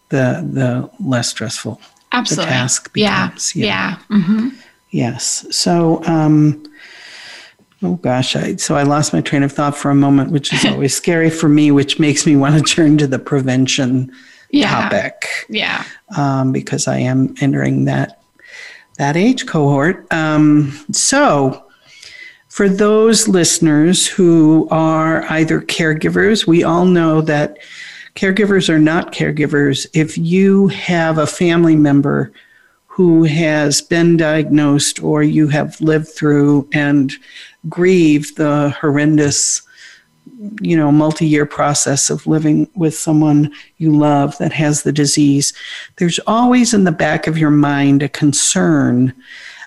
[0.09, 1.81] the the less stressful
[2.13, 2.47] Absolutely.
[2.47, 3.57] the task becomes.
[3.57, 3.67] Yeah.
[3.67, 3.97] Yeah.
[4.11, 4.19] yeah.
[4.19, 4.49] Mm-hmm.
[4.91, 5.47] Yes.
[5.51, 6.03] So.
[6.05, 6.65] Um,
[7.85, 10.65] Oh gosh, I, so I lost my train of thought for a moment, which is
[10.73, 14.13] always scary for me, which makes me want to turn to the prevention
[14.53, 14.89] yeah.
[14.89, 15.29] topic.
[15.49, 15.85] Yeah.
[16.17, 18.23] Um, because I am entering that
[18.99, 20.07] that age cohort.
[20.13, 21.65] Um, so,
[22.49, 27.59] for those listeners who are either caregivers, we all know that
[28.15, 29.87] caregivers are not caregivers.
[29.95, 32.33] If you have a family member
[32.87, 37.11] who has been diagnosed or you have lived through and
[37.71, 39.63] grieved the horrendous
[40.61, 45.53] you know multi-year process of living with someone you love that has the disease
[45.97, 49.13] there's always in the back of your mind a concern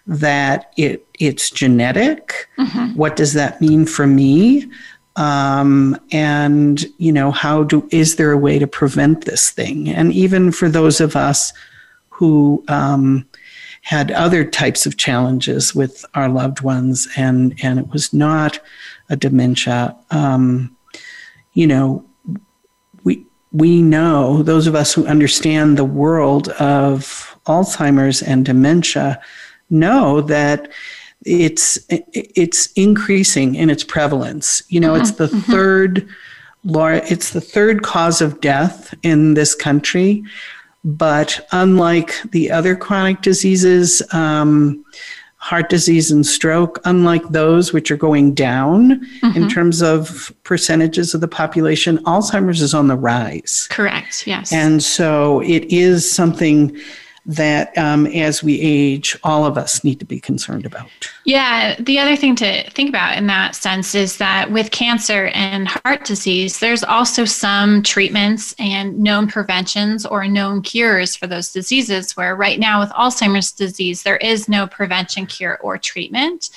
[0.08, 2.48] that it it's genetic.
[2.58, 2.96] Mm-hmm.
[2.96, 4.70] what does that mean for me?
[5.16, 9.90] Um, and you know how do is there a way to prevent this thing?
[9.90, 11.54] And even for those of us
[12.10, 13.26] who um,
[13.82, 18.60] had other types of challenges with our loved ones and and it was not
[19.10, 19.96] a dementia.
[20.12, 20.76] Um,
[21.54, 22.06] you know,
[23.04, 29.22] we we know those of us who understand the world of Alzheimer's and dementia
[29.70, 30.70] know that
[31.26, 34.64] it's it's increasing in its prevalence.
[34.70, 35.02] You know, mm-hmm.
[35.02, 35.52] it's the mm-hmm.
[35.52, 36.08] third
[36.68, 40.24] it's the third cause of death in this country.
[40.84, 44.86] But unlike the other chronic diseases, um,
[45.46, 49.38] heart disease and stroke, unlike those which are going down mm-hmm.
[49.38, 53.68] in terms of percentages of the population, Alzheimer's is on the rise.
[53.70, 54.52] Correct, yes.
[54.52, 56.76] And so it is something
[57.26, 60.90] that um, as we age, all of us need to be concerned about.
[61.24, 65.68] Yeah, the other thing to think about in that sense is that with cancer and
[65.68, 72.16] heart disease, there's also some treatments and known preventions or known cures for those diseases,
[72.16, 76.50] where right now with Alzheimer's disease, there is no prevention, cure, or treatment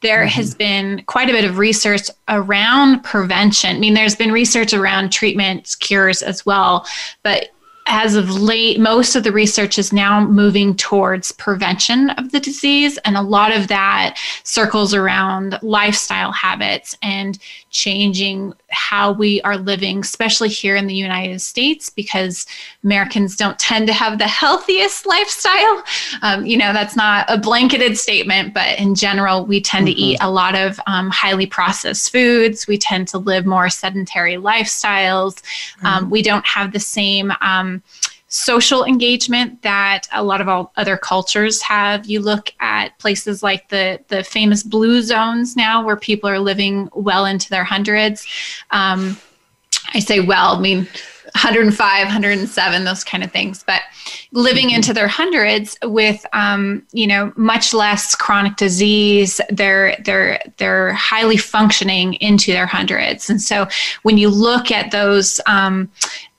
[0.00, 0.28] there mm-hmm.
[0.28, 3.76] has been quite a bit of research around prevention.
[3.76, 6.86] I mean, there's been research around treatments, cures as well,
[7.22, 7.50] but
[7.90, 12.98] as of late, most of the research is now moving towards prevention of the disease.
[13.04, 17.36] And a lot of that circles around lifestyle habits and
[17.70, 22.46] changing how we are living, especially here in the United States, because
[22.84, 25.82] Americans don't tend to have the healthiest lifestyle.
[26.22, 29.96] Um, you know, that's not a blanketed statement, but in general, we tend mm-hmm.
[29.96, 32.66] to eat a lot of um, highly processed foods.
[32.66, 35.42] We tend to live more sedentary lifestyles.
[35.82, 37.82] Um, we don't have the same um,
[38.30, 42.06] social engagement that a lot of all other cultures have.
[42.06, 46.88] You look at places like the the famous blue zones now, where people are living
[46.94, 48.26] well into their hundreds.
[48.70, 49.18] Um,
[49.92, 50.88] I say well, I mean
[51.34, 53.62] 105, 107, those kind of things.
[53.62, 53.82] But
[54.32, 54.76] living mm-hmm.
[54.76, 61.36] into their hundreds with, um, you know, much less chronic disease, they're they're they're highly
[61.36, 63.30] functioning into their hundreds.
[63.30, 63.68] And so
[64.02, 65.90] when you look at those um,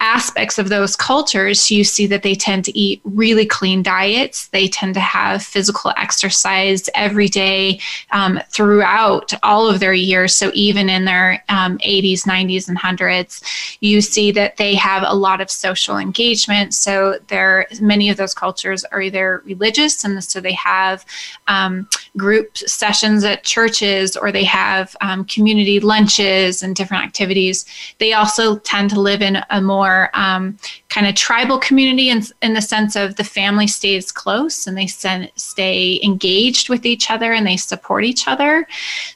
[0.02, 4.48] aspects of those cultures, you see that they tend to eat really clean diets.
[4.48, 7.80] They tend to have physical exercise every day
[8.12, 10.36] um, throughout all of their years.
[10.36, 15.14] So even in their um, 80s, 90s, and 100s, you see that they have a
[15.14, 16.74] lot of social engagement.
[16.74, 21.06] So there, many of those cultures are either religious, and so they have
[21.48, 21.88] um,
[22.18, 27.66] group sessions at churches, or they have um, community lunches and different activities.
[28.00, 30.58] They also tend to live in a more more um,
[30.89, 34.88] kind of tribal community in, in the sense of the family stays close and they
[34.88, 38.67] send, stay engaged with each other and they support each other.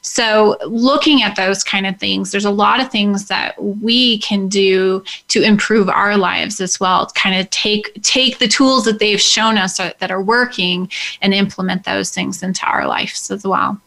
[0.02, 4.48] So, looking at those kind of things, there's a lot of things that we can
[4.48, 7.06] do to improve our lives as well.
[7.14, 10.90] Kind of take take the tools that they've shown us that are working
[11.22, 13.80] and implement those things into our lives as well.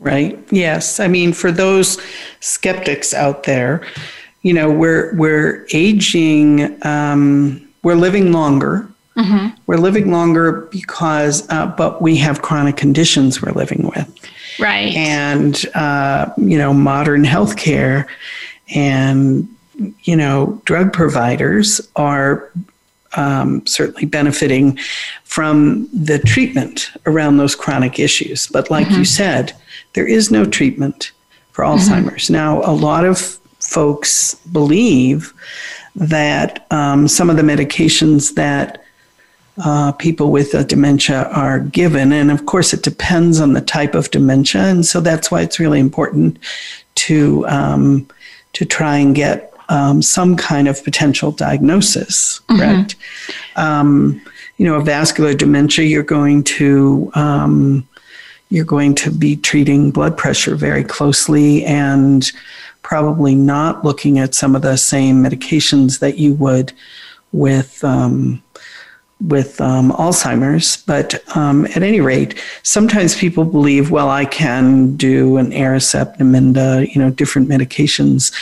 [0.00, 0.38] Right.
[0.52, 1.00] Yes.
[1.00, 1.98] I mean, for those
[2.38, 3.84] skeptics out there,
[4.48, 9.54] you know we're we're aging um, we're living longer mm-hmm.
[9.66, 14.08] we're living longer because uh, but we have chronic conditions we're living with
[14.58, 18.06] right and uh, you know modern healthcare
[18.74, 19.46] and
[20.04, 22.50] you know drug providers are
[23.16, 24.78] um, certainly benefiting
[25.24, 29.00] from the treatment around those chronic issues but like mm-hmm.
[29.00, 29.52] you said
[29.92, 31.12] there is no treatment
[31.52, 31.78] for mm-hmm.
[31.78, 32.32] alzheimer's mm-hmm.
[32.32, 35.34] now a lot of folks believe
[35.94, 38.82] that um, some of the medications that
[39.62, 44.10] uh, people with dementia are given, and of course, it depends on the type of
[44.10, 46.38] dementia, and so that's why it's really important
[46.94, 48.06] to um,
[48.52, 52.40] to try and get um, some kind of potential diagnosis.
[52.48, 52.60] Mm-hmm.
[52.60, 52.96] Correct.
[53.56, 54.22] Um,
[54.56, 57.86] you know, a vascular dementia, you're going to um,
[58.50, 62.32] you're going to be treating blood pressure very closely and
[62.88, 66.72] probably not looking at some of the same medications that you would
[67.32, 68.42] with um,
[69.20, 70.78] with um, Alzheimer's.
[70.78, 76.88] But um, at any rate, sometimes people believe, well, I can do an Aricept, Namenda,
[76.94, 78.32] you know, different medications.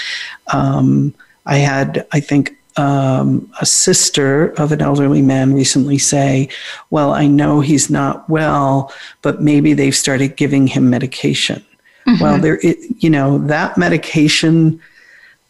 [0.53, 1.13] Um,
[1.47, 6.49] I had, I think, um, a sister of an elderly man recently say,
[6.91, 11.65] Well, I know he's not well, but maybe they've started giving him medication.
[12.07, 12.23] Mm-hmm.
[12.23, 14.81] Well, there, it, you know, that medication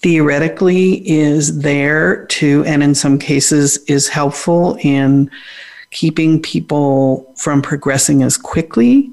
[0.01, 5.31] theoretically is there to, and in some cases is helpful in
[5.91, 9.11] keeping people from progressing as quickly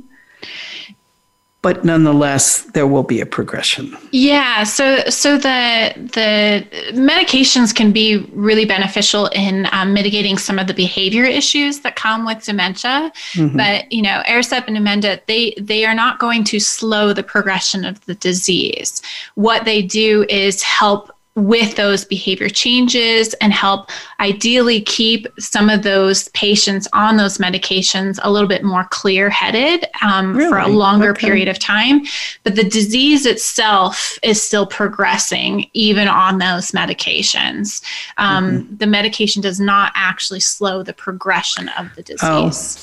[1.64, 3.98] but nonetheless there will be a progression.
[4.12, 10.68] Yeah so so the the medications can be really beneficial in um, mitigating some of
[10.68, 13.12] the behavior issues that come with dementia.
[13.34, 13.58] Mm-hmm.
[13.58, 17.86] but you know aricept and namenda they they are not going to slow the progression
[17.86, 19.02] of the disease.
[19.36, 25.82] What they do is help with those behavior changes and help ideally keep some of
[25.82, 30.50] those patients on those medications a little bit more clear headed um, really?
[30.50, 31.26] for a longer okay.
[31.26, 32.02] period of time.
[32.44, 37.84] But the disease itself is still progressing even on those medications.
[38.18, 38.76] Um, mm-hmm.
[38.78, 42.22] The medication does not actually slow the progression of the disease.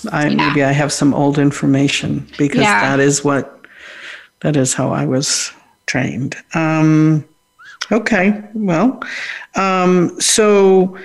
[0.06, 0.34] Oh, I, yeah.
[0.34, 2.80] maybe I have some old information because yeah.
[2.80, 3.64] that is what,
[4.40, 5.52] that is how I was
[5.86, 6.34] trained.
[6.54, 7.24] Um,
[7.92, 9.02] Okay, well,
[9.56, 10.96] um, so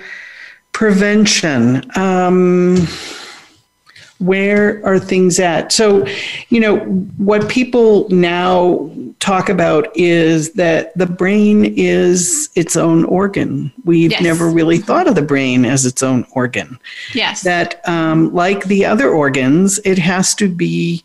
[0.72, 1.90] prevention.
[1.96, 2.86] Um,
[4.18, 5.72] where are things at?
[5.72, 6.06] So,
[6.48, 6.78] you know,
[7.18, 13.72] what people now talk about is that the brain is its own organ.
[13.84, 14.22] We've yes.
[14.22, 16.78] never really thought of the brain as its own organ.
[17.14, 17.42] Yes.
[17.42, 21.04] That, um, like the other organs, it has to be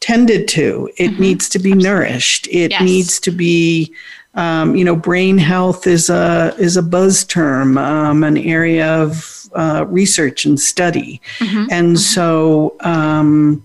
[0.00, 1.22] tended to, it mm-hmm.
[1.22, 1.88] needs to be Absolutely.
[1.88, 2.82] nourished, it yes.
[2.82, 3.94] needs to be
[4.34, 9.50] um, you know, brain health is a is a buzz term, um, an area of
[9.54, 11.66] uh, research and study, mm-hmm.
[11.70, 11.96] and mm-hmm.
[11.96, 13.62] so um,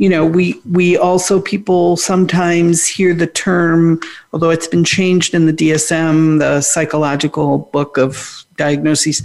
[0.00, 4.00] you know, we we also people sometimes hear the term,
[4.32, 9.22] although it's been changed in the DSM, the psychological book of diagnoses.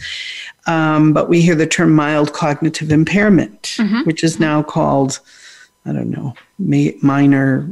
[0.67, 4.01] Um, but we hear the term mild cognitive impairment, mm-hmm.
[4.01, 5.19] which is now called
[5.85, 7.69] I don't know, minor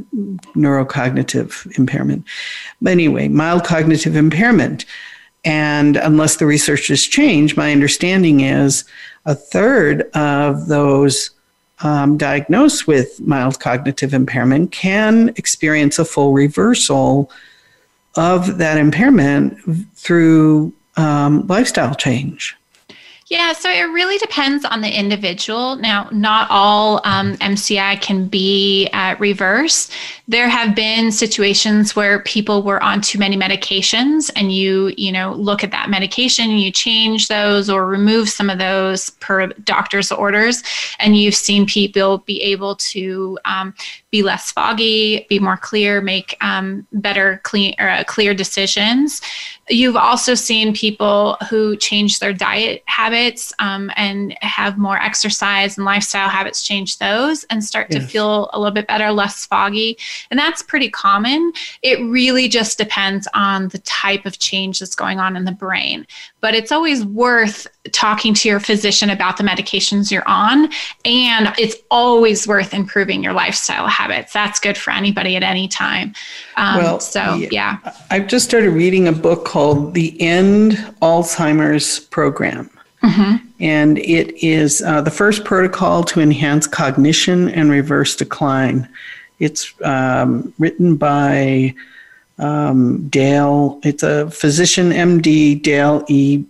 [0.54, 2.24] neurocognitive impairment.
[2.82, 4.84] But anyway, mild cognitive impairment.
[5.44, 8.84] And unless the research has changed, my understanding is
[9.26, 11.30] a third of those
[11.80, 17.30] um, diagnosed with mild cognitive impairment can experience a full reversal
[18.16, 19.58] of that impairment
[19.94, 22.56] through um, lifestyle change.
[23.28, 25.76] Yeah, so it really depends on the individual.
[25.76, 29.92] Now, not all um, MCI can be uh, reversed.
[30.28, 35.32] There have been situations where people were on too many medications, and you, you know,
[35.32, 40.12] look at that medication and you change those or remove some of those per doctor's
[40.12, 40.62] orders,
[40.98, 43.74] and you've seen people be able to um,
[44.14, 49.20] be less foggy, be more clear, make um, better, clean, uh, clear decisions.
[49.68, 55.84] You've also seen people who change their diet habits um, and have more exercise and
[55.84, 58.04] lifestyle habits change those and start yes.
[58.04, 59.98] to feel a little bit better, less foggy.
[60.30, 61.52] And that's pretty common.
[61.82, 66.06] It really just depends on the type of change that's going on in the brain.
[66.44, 70.68] But it's always worth talking to your physician about the medications you're on.
[71.06, 74.34] And it's always worth improving your lifestyle habits.
[74.34, 76.12] That's good for anybody at any time.
[76.58, 77.78] Um, well, so, yeah.
[78.10, 82.68] I've just started reading a book called The End Alzheimer's Program.
[83.02, 83.46] Mm-hmm.
[83.60, 88.86] And it is uh, the first protocol to enhance cognition and reverse decline.
[89.38, 91.74] It's um, written by
[92.38, 96.44] um, Dale, it's a physician MD, Dale E.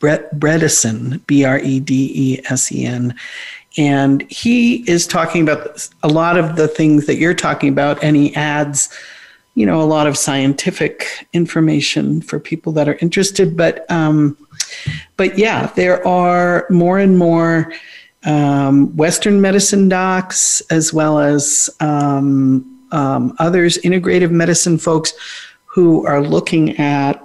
[0.00, 3.14] Bredesen, B R E D E S E N.
[3.78, 8.14] And he is talking about a lot of the things that you're talking about, and
[8.14, 8.94] he adds
[9.54, 14.36] you know a lot of scientific information for people that are interested but um,
[15.16, 17.72] but yeah there are more and more
[18.24, 25.12] um, western medicine docs as well as um, um others integrative medicine folks
[25.66, 27.20] who are looking at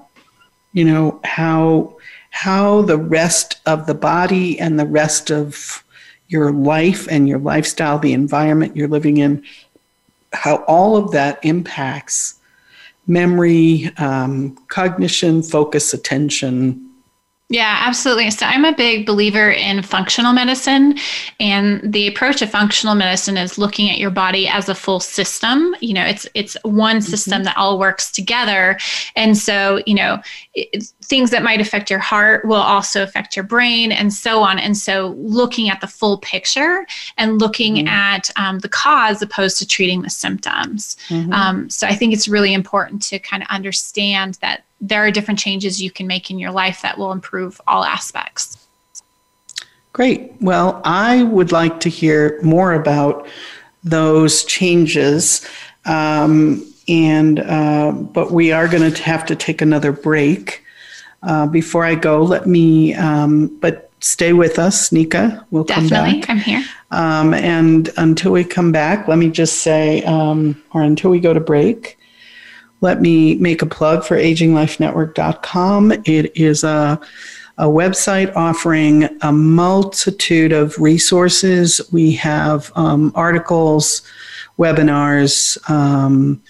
[0.73, 1.95] you know how
[2.31, 5.83] how the rest of the body and the rest of
[6.27, 9.43] your life and your lifestyle the environment you're living in
[10.33, 12.39] how all of that impacts
[13.09, 16.88] memory, um, cognition, focus, attention.
[17.51, 18.29] Yeah, absolutely.
[18.29, 20.99] So I'm a big believer in functional medicine.
[21.39, 25.75] And the approach of functional medicine is looking at your body as a full system.
[25.79, 27.43] You know, it's it's one system mm-hmm.
[27.45, 28.77] that all works together.
[29.15, 30.21] And so, you know,
[30.53, 34.59] it, things that might affect your heart will also affect your brain and so on.
[34.59, 36.85] And so, looking at the full picture
[37.17, 37.87] and looking mm-hmm.
[37.87, 40.97] at um, the cause opposed to treating the symptoms.
[41.07, 41.33] Mm-hmm.
[41.33, 45.39] Um, so, I think it's really important to kind of understand that there are different
[45.39, 48.67] changes you can make in your life that will improve all aspects.
[49.93, 50.33] Great.
[50.39, 53.27] Well, I would like to hear more about
[53.83, 55.47] those changes.
[55.85, 60.63] Um, and uh, but we are going to have to take another break.
[61.21, 65.45] Uh, before I go, let me, um, but stay with us, Nika.
[65.51, 66.29] We'll Definitely, come back.
[66.29, 66.63] I'm here.
[66.91, 71.33] Um, and until we come back, let me just say, um, or until we go
[71.33, 71.98] to break,
[72.81, 75.91] let me make a plug for aginglifenetwork.com.
[76.05, 76.99] It is a,
[77.57, 81.81] a website offering a multitude of resources.
[81.91, 84.01] We have um, articles,
[84.57, 86.41] webinars, um,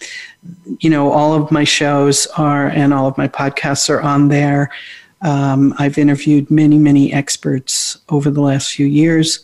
[0.79, 4.69] you know, all of my shows are and all of my podcasts are on there.
[5.21, 9.41] Um, I've interviewed many, many experts over the last few years,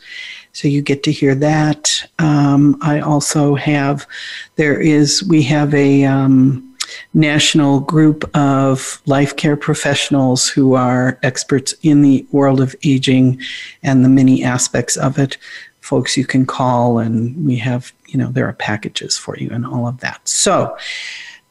[0.53, 2.07] so you get to hear that.
[2.17, 4.07] Um, I also have,
[4.55, 6.74] there is, we have a um,
[7.13, 13.39] national group of life care professionals who are experts in the world of aging
[13.83, 15.37] and the many aspects of it.
[15.81, 19.65] Folks you can call, and we have you know, there are packages for you and
[19.65, 20.25] all of that.
[20.25, 20.77] So,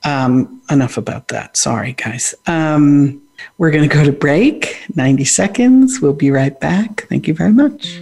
[0.05, 1.59] um, enough about that.
[1.59, 2.35] Sorry, guys.
[2.47, 3.21] Um,
[3.59, 6.01] we're going to go to break, 90 seconds.
[6.01, 7.07] We'll be right back.
[7.09, 8.01] Thank you very much.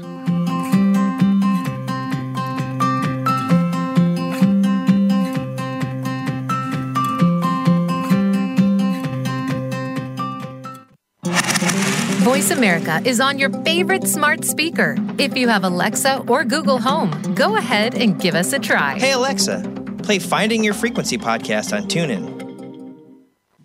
[12.23, 14.95] Voice America is on your favorite smart speaker.
[15.19, 18.97] If you have Alexa or Google Home, go ahead and give us a try.
[18.97, 19.61] Hey, Alexa,
[20.05, 22.95] play Finding Your Frequency podcast on TuneIn.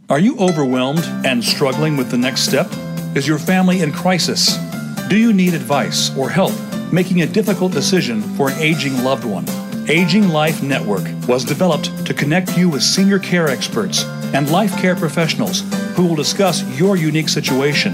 [0.09, 2.67] Are you overwhelmed and struggling with the next step?
[3.15, 4.57] Is your family in crisis?
[5.07, 6.53] Do you need advice or help
[6.91, 9.45] making a difficult decision for an aging loved one?
[9.87, 14.03] Aging Life Network was developed to connect you with senior care experts
[14.33, 15.61] and life care professionals
[15.95, 17.93] who will discuss your unique situation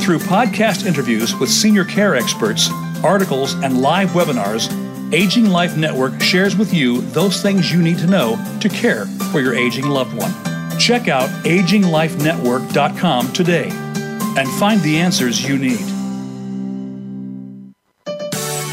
[0.00, 2.70] Through podcast interviews with senior care experts,
[3.04, 4.72] articles, and live webinars,
[5.12, 9.40] Aging Life Network shares with you those things you need to know to care for
[9.40, 10.32] your aging loved one.
[10.78, 15.84] Check out aginglifenetwork.com today and find the answers you need.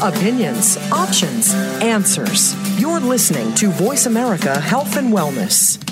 [0.02, 1.52] Opinions, options,
[1.82, 2.54] answers.
[2.80, 5.87] You're listening to Voice America Health and Wellness.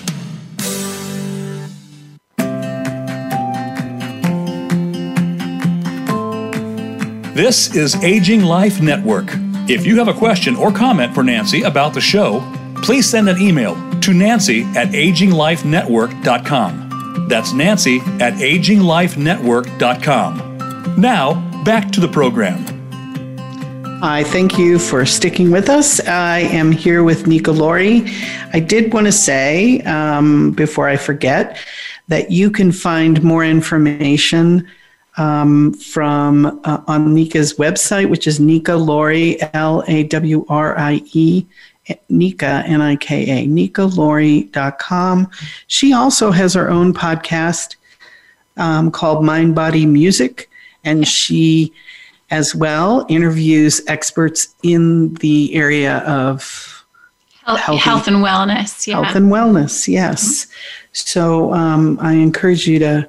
[7.36, 9.26] This is Aging Life Network.
[9.68, 12.40] If you have a question or comment for Nancy about the show,
[12.76, 17.26] please send an email to nancy at aginglifenetwork.com.
[17.28, 20.98] That's nancy at aginglifenetwork.com.
[20.98, 22.64] Now, back to the program.
[24.02, 26.00] I thank you for sticking with us.
[26.08, 28.06] I am here with Nika Laurie.
[28.54, 31.58] I did want to say, um, before I forget,
[32.08, 34.66] that you can find more information
[35.16, 41.02] um, from uh, on Nika's website, which is Nika Laurie, L A W R I
[41.12, 41.46] E,
[42.08, 45.30] Nika, N I K A, nikalaurie.com.
[45.66, 47.76] She also has her own podcast
[48.56, 50.50] um, called Mind Body Music,
[50.84, 51.72] and she
[52.30, 56.84] as well interviews experts in the area of
[57.44, 58.86] health, health and wellness.
[58.86, 59.02] Yeah.
[59.02, 60.44] Health and wellness, yes.
[60.44, 60.52] Mm-hmm.
[60.92, 63.08] So um, I encourage you to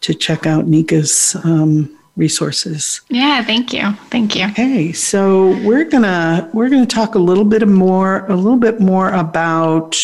[0.00, 3.00] to check out Nika's um, resources.
[3.08, 4.46] Yeah, thank you, thank you.
[4.46, 9.10] Okay, so we're gonna we're gonna talk a little bit more a little bit more
[9.10, 9.96] about.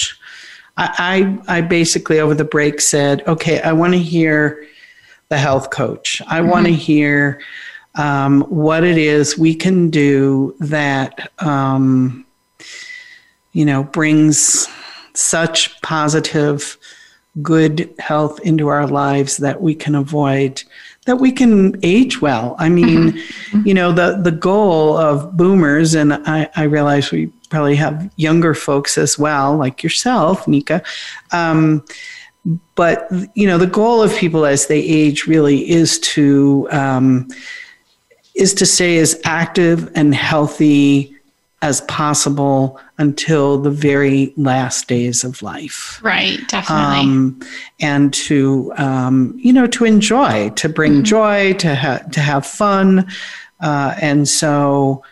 [0.77, 4.67] I I, I basically over the break said, okay, I want to hear
[5.29, 6.21] the health coach.
[6.27, 6.49] I mm-hmm.
[6.49, 7.41] want to hear
[7.97, 12.25] um, what it is we can do that um,
[13.53, 14.69] you know brings
[15.15, 16.77] such positive
[17.43, 20.63] good health into our lives that we can avoid
[21.07, 23.67] that we can age well i mean mm-hmm.
[23.67, 28.53] you know the the goal of boomers and i i realize we probably have younger
[28.53, 30.83] folks as well like yourself nika
[31.31, 31.85] um,
[32.75, 37.29] but you know the goal of people as they age really is to um,
[38.35, 41.15] is to stay as active and healthy
[41.63, 46.01] as possible until the very last days of life.
[46.03, 47.01] Right, definitely.
[47.01, 47.41] Um,
[47.81, 51.03] and to um, you know to enjoy, to bring mm-hmm.
[51.03, 53.07] joy, to ha- to have fun,
[53.61, 55.03] uh, and so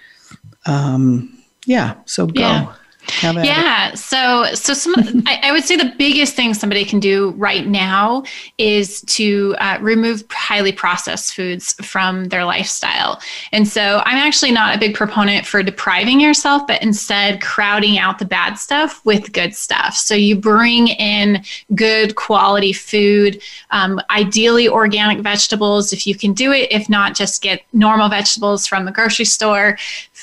[0.67, 1.95] um, yeah.
[2.07, 2.41] So go.
[2.41, 2.75] Yeah
[3.23, 3.95] yeah.
[3.95, 4.95] So, so some,
[5.27, 8.25] I, I, would say the biggest thing somebody can do right now
[8.59, 13.21] is to uh, remove highly processed foods from their lifestyle.
[13.53, 18.19] And so, I'm actually not a big proponent for depriving yourself, but instead crowding out
[18.19, 19.97] the bad stuff with good stuff.
[19.97, 21.45] So, you bring in
[21.75, 26.71] good quality food, um, ideally organic vegetables if you can do it.
[26.71, 29.79] If not, just get normal vegetables from the grocery store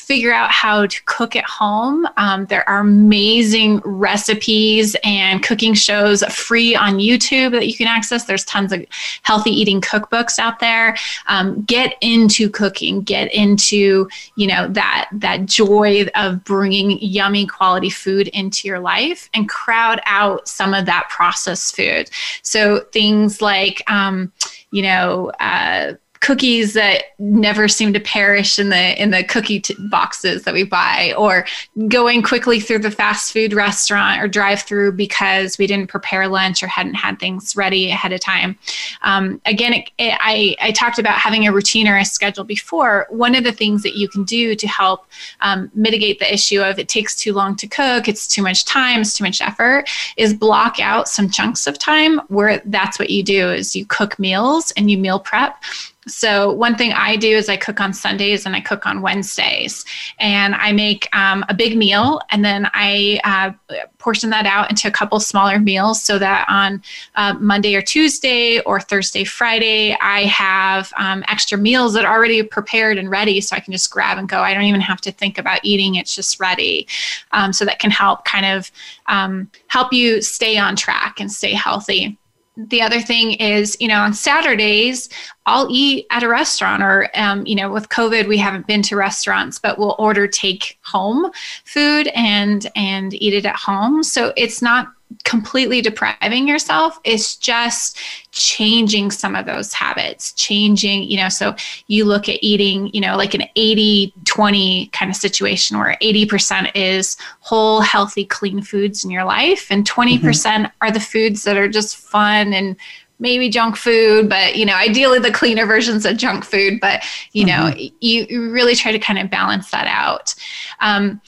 [0.05, 2.07] figure out how to cook at home.
[2.17, 8.25] Um, there are amazing recipes and cooking shows free on YouTube that you can access.
[8.25, 8.85] There's tons of
[9.23, 10.95] healthy eating cookbooks out there.
[11.27, 13.01] Um, get into cooking.
[13.01, 19.29] Get into you know that that joy of bringing yummy quality food into your life
[19.33, 22.11] and crowd out some of that processed food.
[22.43, 24.31] So things like um,
[24.69, 25.31] you know.
[25.39, 25.93] Uh,
[26.25, 30.63] cookies that never seem to perish in the in the cookie t- boxes that we
[30.63, 31.45] buy or
[31.87, 36.63] going quickly through the fast food restaurant or drive through because we didn't prepare lunch
[36.63, 38.57] or hadn't had things ready ahead of time.
[39.03, 43.05] Um, again it, it, I, I talked about having a routine or a schedule before.
[43.11, 45.05] One of the things that you can do to help
[45.41, 49.01] um, mitigate the issue of it takes too long to cook it's too much time
[49.01, 49.85] it's too much effort
[50.17, 54.17] is block out some chunks of time where that's what you do is you cook
[54.17, 55.61] meals and you meal prep
[56.07, 59.85] so one thing I do is I cook on Sundays and I cook on Wednesdays,
[60.19, 64.87] and I make um, a big meal, and then I uh, portion that out into
[64.87, 66.83] a couple smaller meals, so that on
[67.15, 72.43] uh, Monday or Tuesday or Thursday, Friday, I have um, extra meals that are already
[72.43, 74.41] prepared and ready, so I can just grab and go.
[74.41, 76.87] I don't even have to think about eating; it's just ready.
[77.31, 78.71] Um, so that can help kind of
[79.07, 82.17] um, help you stay on track and stay healthy
[82.57, 85.09] the other thing is, you know, on Saturdays,
[85.45, 88.95] I'll eat at a restaurant, or, um, you know, with COVID, we haven't been to
[88.95, 91.31] restaurants, but we'll order take home
[91.65, 94.03] food and and eat it at home.
[94.03, 97.97] So it's not completely depriving yourself it's just
[98.31, 101.55] changing some of those habits changing you know so
[101.87, 106.71] you look at eating you know like an 80 20 kind of situation where 80%
[106.75, 110.25] is whole healthy clean foods in your life and 20% mm-hmm.
[110.25, 112.75] percent mm hmm are the foods that are just fun and
[113.19, 117.45] maybe junk food but you know ideally the cleaner versions of junk food but you
[117.45, 117.69] mm-hmm.
[117.69, 120.35] know you, you, really try to kind of balance that out
[120.81, 121.21] um,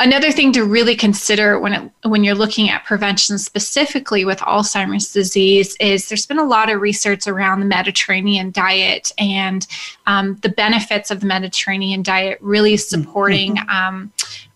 [0.00, 5.12] Another thing to really consider when it, when you're looking at prevention specifically with Alzheimer's
[5.12, 9.66] disease is there's been a lot of research around the Mediterranean diet and
[10.06, 13.68] um, the benefits of the Mediterranean diet really supporting mm-hmm.
[13.68, 14.12] um,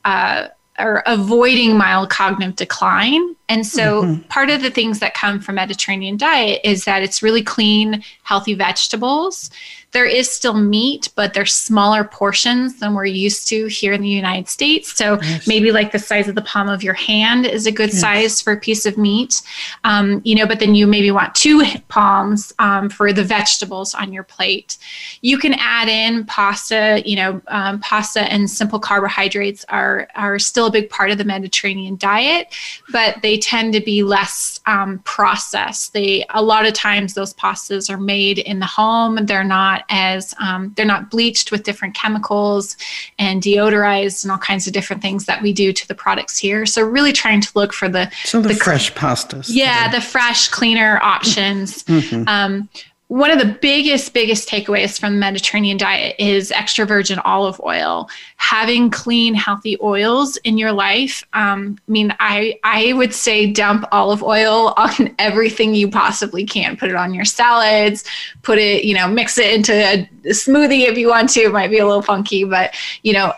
[0.07, 3.37] uh, or avoiding mild cognitive decline.
[3.51, 4.23] And so, mm-hmm.
[4.29, 8.55] part of the things that come from Mediterranean diet is that it's really clean, healthy
[8.55, 9.51] vegetables
[9.95, 14.09] there is still meat, but they're smaller portions than we're used to here in the
[14.09, 14.95] United States.
[14.95, 15.47] So yes.
[15.47, 18.01] maybe like the size of the palm of your hand is a good yes.
[18.01, 19.41] size for a piece of meat.
[19.85, 24.13] Um, you know, but then you maybe want two palms um, for the vegetables on
[24.13, 24.79] your plate.
[25.21, 27.01] You can add in pasta.
[27.07, 31.25] You know, um, pasta and simple carbohydrates are are still a big part of the
[31.25, 32.53] Mediterranean diet,
[32.91, 35.93] but they tend to be less um, processed.
[35.93, 39.25] They a lot of times those pastas are made in the home.
[39.27, 42.77] They're not as um, they're not bleached with different chemicals
[43.19, 46.67] and deodorized and all kinds of different things that we do to the products here.
[46.67, 49.47] So really trying to look for the so the, the fresh pastas.
[49.49, 51.83] Yeah, the fresh, cleaner options.
[51.85, 52.29] Mm-hmm.
[52.29, 52.69] Um,
[53.09, 58.09] one of the biggest biggest takeaways from the mediterranean diet is extra virgin olive oil.
[58.37, 63.85] Having clean healthy oils in your life um, i mean i i would say dump
[63.93, 66.77] olive oil on everything you possibly can.
[66.77, 68.05] Put it on your salads
[68.43, 71.41] put it you know mix it into a, smoothie if you want to.
[71.41, 73.33] It might be a little funky but you know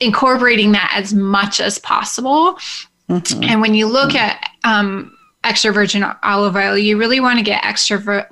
[0.00, 2.58] incorporating that as much as possible.
[3.08, 3.44] Mm-hmm.
[3.44, 7.62] and when you look at um, extra virgin olive oil you really want to get
[7.62, 8.26] extra vir-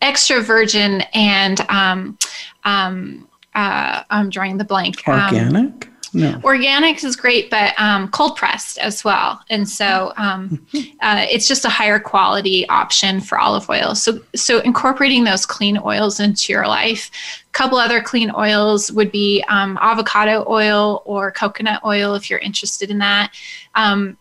[0.00, 2.18] extra virgin and um,
[2.64, 5.06] um, uh, I'm drawing the blank.
[5.08, 5.88] Um, organic.
[6.12, 6.40] No.
[6.42, 10.66] Organic is great, but um, cold pressed as well, and so um,
[11.02, 13.94] uh, it's just a higher quality option for olive oil.
[13.94, 17.12] So, so incorporating those clean oils into your life.
[17.48, 22.40] A couple other clean oils would be um, avocado oil or coconut oil if you're
[22.40, 23.32] interested in that.
[23.76, 24.16] Um,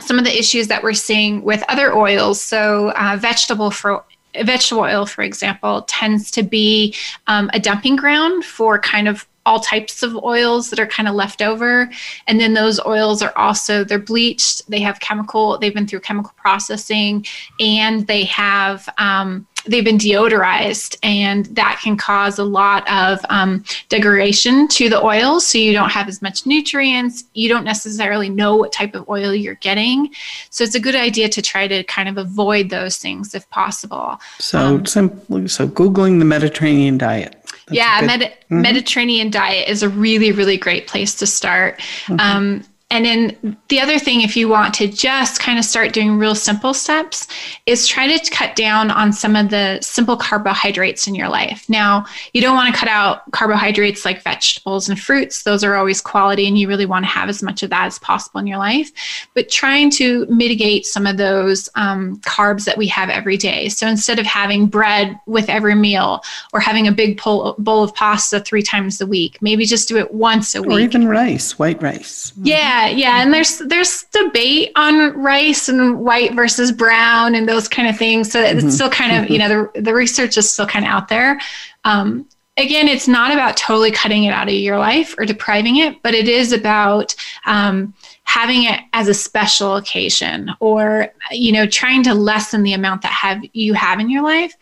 [0.00, 4.04] some of the issues that we're seeing with other oils, so uh, vegetable for
[4.34, 6.94] vegetable oil, for example, tends to be
[7.26, 11.14] um, a dumping ground for kind of all types of oils that are kind of
[11.14, 11.90] left over.
[12.26, 16.32] And then those oils are also they're bleached they have chemical they've been through chemical
[16.36, 17.24] processing
[17.58, 23.64] and they have um, they've been deodorized and that can cause a lot of um,
[23.88, 27.24] degradation to the oils so you don't have as much nutrients.
[27.34, 30.10] You don't necessarily know what type of oil you're getting.
[30.50, 34.20] So it's a good idea to try to kind of avoid those things if possible.
[34.38, 37.36] So um, simply so googling the mediterranean diet.
[37.42, 38.62] That's yeah Med- mm-hmm.
[38.62, 41.78] mediterranean diet is a really really great place to start.
[41.78, 42.20] Mm-hmm.
[42.20, 46.18] um, and then the other thing, if you want to just kind of start doing
[46.18, 47.28] real simple steps,
[47.64, 51.68] is try to cut down on some of the simple carbohydrates in your life.
[51.68, 56.00] Now, you don't want to cut out carbohydrates like vegetables and fruits, those are always
[56.00, 58.58] quality, and you really want to have as much of that as possible in your
[58.58, 58.90] life.
[59.34, 63.68] But trying to mitigate some of those um, carbs that we have every day.
[63.68, 66.22] So instead of having bread with every meal
[66.52, 69.96] or having a big bowl, bowl of pasta three times a week, maybe just do
[69.96, 70.70] it once a week.
[70.70, 72.32] Or even rice, white rice.
[72.42, 77.88] Yeah yeah, and there's there's debate on rice and white versus brown and those kind
[77.88, 78.30] of things.
[78.30, 78.58] So mm-hmm.
[78.58, 81.40] it's still kind of you know the the research is still kind of out there.
[81.84, 86.02] Um, again, it's not about totally cutting it out of your life or depriving it,
[86.02, 87.14] but it is about
[87.46, 93.02] um, having it as a special occasion or you know trying to lessen the amount
[93.02, 94.54] that have you have in your life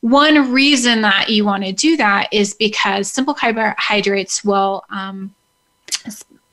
[0.00, 5.34] one reason that you want to do that is because simple carbohydrates will um,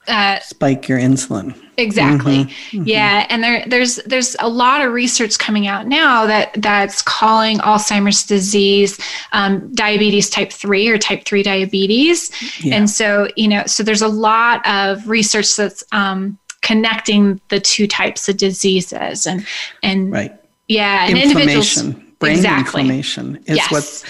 [0.07, 1.57] uh, spike your insulin.
[1.77, 2.45] Exactly.
[2.45, 2.77] Mm-hmm.
[2.77, 2.87] Mm-hmm.
[2.87, 7.57] Yeah, and there there's there's a lot of research coming out now that that's calling
[7.59, 8.99] Alzheimer's disease
[9.31, 12.31] um, diabetes type three or type three diabetes,
[12.63, 12.75] yeah.
[12.75, 17.87] and so you know so there's a lot of research that's um, connecting the two
[17.87, 19.45] types of diseases and
[19.83, 20.33] and right.
[20.67, 22.81] yeah and inflammation brain exactly.
[22.81, 23.71] inflammation is yes.
[23.71, 24.05] what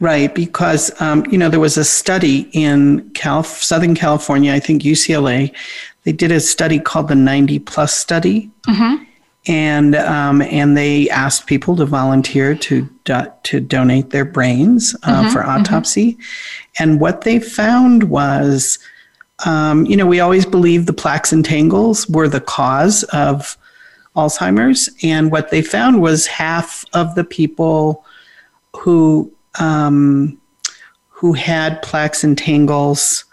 [0.00, 4.82] right because um, you know there was a study in Calif- southern california i think
[4.82, 5.52] ucla
[6.04, 9.02] they did a study called the 90 plus study mm-hmm.
[9.46, 15.22] and um, and they asked people to volunteer to do- to donate their brains uh,
[15.22, 15.32] mm-hmm.
[15.32, 15.50] for mm-hmm.
[15.50, 16.82] autopsy mm-hmm.
[16.82, 18.78] and what they found was
[19.44, 23.56] um, you know we always believe the plaques and tangles were the cause of
[24.18, 24.90] Alzheimer's.
[25.02, 28.04] And what they found was half of the people
[28.76, 30.40] who um,
[31.08, 33.24] who had plaques and tangles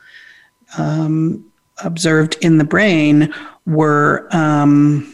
[0.78, 1.46] um,
[1.84, 3.34] observed in the brain
[3.66, 5.12] were um,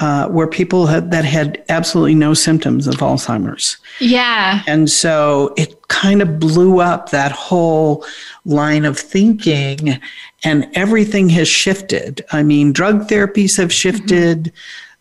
[0.00, 3.76] uh, were people had, that had absolutely no symptoms of Alzheimer's.
[4.00, 4.62] Yeah.
[4.66, 8.04] And so it kind of blew up that whole
[8.44, 10.00] line of thinking,
[10.42, 12.24] and everything has shifted.
[12.32, 14.52] I mean, drug therapies have shifted.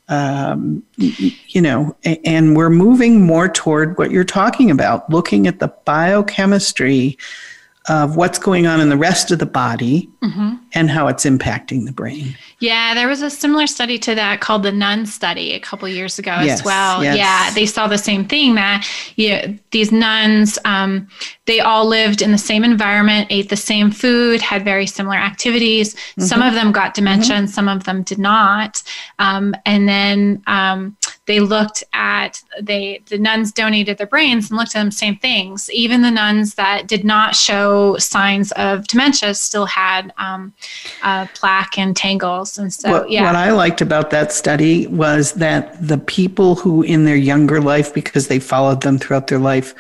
[0.10, 5.70] Um, you know, and we're moving more toward what you're talking about, looking at the
[5.86, 7.18] biochemistry
[7.90, 10.56] of what's going on in the rest of the body mm-hmm.
[10.74, 12.36] and how it's impacting the brain.
[12.60, 16.18] Yeah, there was a similar study to that called the Nun study a couple years
[16.18, 17.04] ago yes, as well.
[17.04, 17.18] Yes.
[17.18, 21.10] Yeah, they saw the same thing that you know, these nuns, um,
[21.46, 25.94] they all lived in the same environment, ate the same food, had very similar activities.
[25.94, 26.24] Mm-hmm.
[26.24, 27.40] Some of them got dementia mm-hmm.
[27.40, 28.82] and some of them did not.
[29.20, 30.96] Um, and then um,
[31.26, 35.70] they looked at they the nuns donated their brains and looked at them same things
[35.72, 40.54] even the nuns that did not show signs of dementia still had um,
[41.02, 45.34] uh, plaque and tangles and so what, yeah what i liked about that study was
[45.34, 49.74] that the people who in their younger life because they followed them throughout their life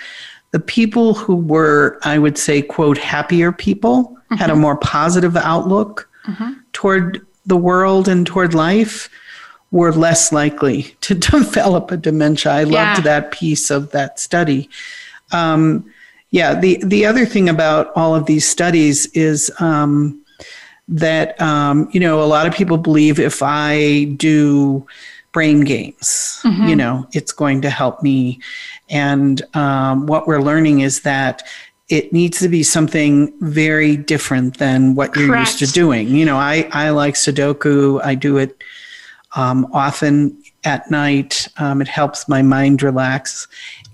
[0.51, 4.35] the people who were i would say quote happier people mm-hmm.
[4.35, 4.61] had a mm-hmm.
[4.61, 6.53] more positive outlook mm-hmm.
[6.71, 9.09] toward the world and toward life
[9.73, 12.53] were less likely to develop a dementia.
[12.53, 12.93] I yeah.
[12.93, 14.69] loved that piece of that study.
[15.33, 15.91] Um,
[16.29, 20.23] yeah, the, the other thing about all of these studies is um,
[20.87, 24.85] that, um, you know, a lot of people believe if I do
[25.31, 26.67] brain games, mm-hmm.
[26.67, 28.39] you know, it's going to help me.
[28.89, 31.43] And um, what we're learning is that
[31.89, 35.61] it needs to be something very different than what you're Correct.
[35.61, 36.09] used to doing.
[36.09, 38.63] You know, I, I like Sudoku, I do it
[39.35, 41.47] um, often at night.
[41.57, 43.47] Um, it helps my mind relax.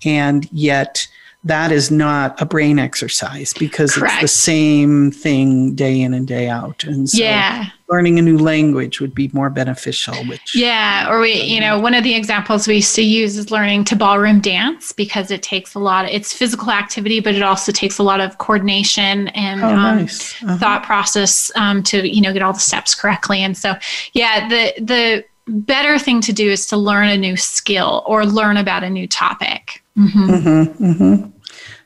[0.06, 1.08] And yet,
[1.46, 4.16] that is not a brain exercise because Correct.
[4.16, 6.84] it's the same thing day in and day out.
[6.84, 7.68] And so yeah.
[7.88, 11.94] learning a new language would be more beneficial, which Yeah, or we, you know, one
[11.94, 15.76] of the examples we used to use is learning to ballroom dance because it takes
[15.76, 19.64] a lot of it's physical activity, but it also takes a lot of coordination and
[19.64, 20.44] oh, um, nice.
[20.44, 20.58] uh-huh.
[20.58, 23.42] thought process um, to, you know, get all the steps correctly.
[23.42, 23.76] And so
[24.12, 28.58] yeah, the the better thing to do is to learn a new skill or learn
[28.58, 29.84] about a new topic.
[29.98, 30.30] Mm-hmm.
[30.30, 31.30] Mm-hmm, mm-hmm.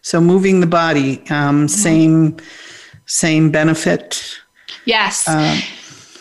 [0.02, 1.68] So moving the body, um, mm-hmm.
[1.68, 2.38] same
[3.06, 4.40] same benefit.
[4.86, 5.28] Yes.
[5.28, 5.58] Um,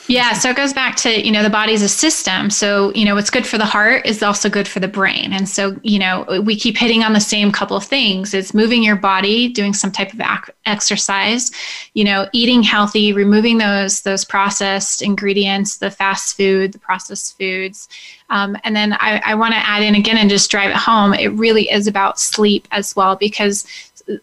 [0.08, 2.50] yeah, so it goes back to, you know, the body's a system.
[2.50, 5.32] So, you know, what's good for the heart is also good for the brain.
[5.32, 8.34] And so, you know, we keep hitting on the same couple of things.
[8.34, 11.52] It's moving your body, doing some type of ac- exercise,
[11.94, 17.88] you know, eating healthy, removing those those processed ingredients, the fast food, the processed foods.
[18.28, 21.14] Um, and then I, I want to add in again and just drive it home.
[21.14, 23.66] It really is about sleep as well, because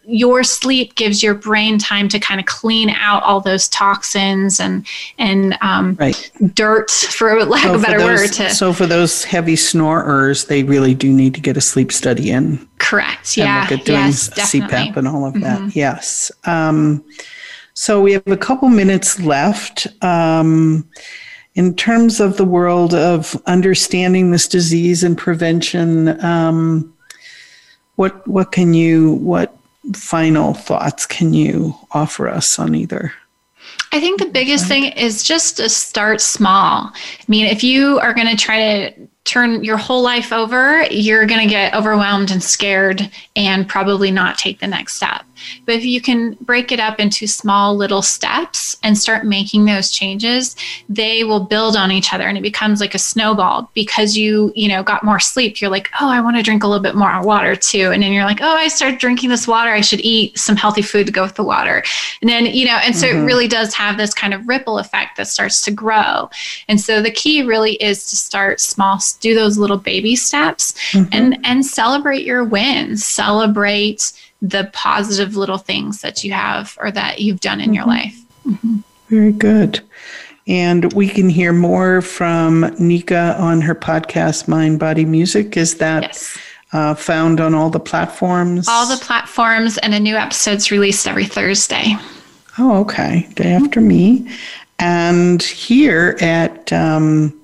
[0.04, 4.86] your sleep gives your brain time to kind of clean out all those toxins and
[5.18, 6.30] and um, right.
[6.54, 8.32] dirt, for lack so of a better those, word.
[8.34, 12.30] To, so for those heavy snorers, they really do need to get a sleep study
[12.30, 12.68] in.
[12.78, 13.36] Correct.
[13.36, 13.62] Yeah.
[13.62, 15.58] Look at doing yes, CPAP and all of that.
[15.60, 15.78] Mm-hmm.
[15.78, 16.32] Yes.
[16.44, 17.04] Um,
[17.74, 19.86] so we have a couple minutes left.
[20.02, 20.88] Um,
[21.54, 26.94] in terms of the world of understanding this disease and prevention, um,
[27.96, 29.59] what what can you what
[29.94, 33.12] final thoughts can you offer us on either?
[33.92, 36.92] I think the biggest thing is just to start small.
[36.94, 41.26] I mean, if you are going to try to turn your whole life over, you're
[41.26, 45.24] going to get overwhelmed and scared and probably not take the next step.
[45.66, 49.90] But if you can break it up into small little steps and start making those
[49.90, 50.56] changes,
[50.88, 54.68] they will build on each other and it becomes like a snowball because you, you
[54.68, 55.60] know, got more sleep.
[55.60, 58.12] You're like, "Oh, I want to drink a little bit more water too." And then
[58.12, 59.70] you're like, "Oh, I started drinking this water.
[59.70, 61.82] I should eat some healthy food to go with the water."
[62.20, 63.20] And then, you know, and so mm-hmm.
[63.20, 66.30] it really does have this kind of ripple effect that starts to grow.
[66.68, 71.08] And so the key really is to start small, do those little baby steps mm-hmm.
[71.12, 73.04] and and celebrate your wins.
[73.04, 77.74] Celebrate the positive little things that you have or that you've done in mm-hmm.
[77.74, 78.22] your life.
[78.46, 78.76] Mm-hmm.
[79.08, 79.80] Very good.
[80.46, 85.56] And we can hear more from Nika on her podcast, Mind Body Music.
[85.56, 86.38] Is that yes.
[86.72, 88.66] uh, found on all the platforms?
[88.66, 91.94] All the platforms, and a new episode's released every Thursday.
[92.58, 93.28] Oh, okay.
[93.34, 94.28] Day after me.
[94.78, 97.39] And here at um,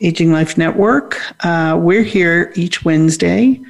[0.00, 3.60] Aging Life Network, uh, we're here each Wednesday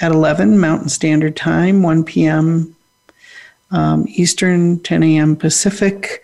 [0.00, 2.76] at 11 Mountain Standard Time, 1 p.m.
[3.72, 5.34] Um, Eastern, 10 a.m.
[5.34, 6.22] Pacific.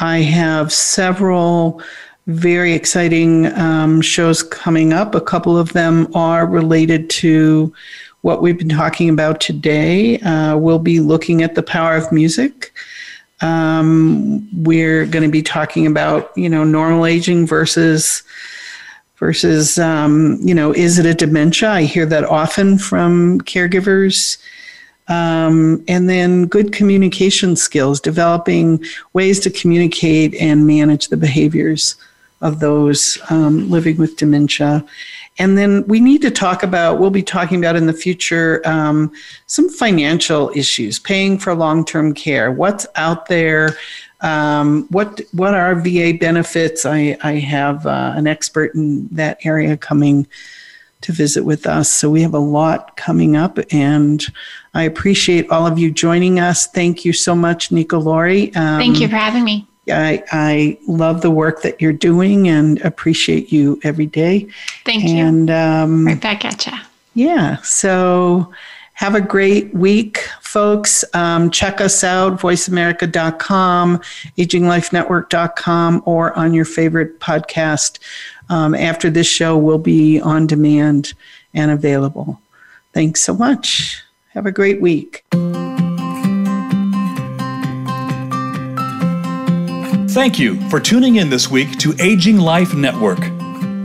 [0.00, 1.80] I have several
[2.26, 5.14] very exciting um, shows coming up.
[5.14, 7.72] A couple of them are related to
[8.22, 10.18] what we've been talking about today.
[10.20, 12.72] Uh, we'll be looking at the power of music.
[13.42, 18.24] Um, we're going to be talking about you know normal aging versus
[19.18, 21.70] versus um, you know is it a dementia?
[21.70, 24.38] I hear that often from caregivers.
[25.10, 31.96] Um, and then good communication skills, developing ways to communicate and manage the behaviors
[32.40, 34.84] of those um, living with dementia.
[35.38, 39.12] And then we need to talk about, we'll be talking about in the future, um,
[39.46, 42.50] some financial issues, paying for long term care.
[42.50, 43.76] What's out there?
[44.20, 46.84] Um, what what are VA benefits?
[46.84, 50.26] I, I have uh, an expert in that area coming
[51.00, 51.90] to visit with us.
[51.90, 54.24] So we have a lot coming up, and
[54.74, 56.66] I appreciate all of you joining us.
[56.66, 58.54] Thank you so much, Nika Laurie.
[58.56, 59.66] Um, Thank you for having me.
[59.90, 64.48] I, I love the work that you're doing and appreciate you every day.
[64.84, 65.24] Thank and, you.
[65.24, 66.72] And um, right back at you.
[67.14, 67.56] Yeah.
[67.62, 68.52] So
[68.94, 71.04] have a great week, folks.
[71.14, 73.98] Um, check us out, voiceamerica.com,
[74.38, 77.98] aginglifenetwork.com, or on your favorite podcast.
[78.48, 81.12] Um, after this show, will be on demand
[81.52, 82.40] and available.
[82.94, 84.02] Thanks so much.
[84.30, 85.24] Have a great week.
[90.10, 93.20] Thank you for tuning in this week to Aging Life Network.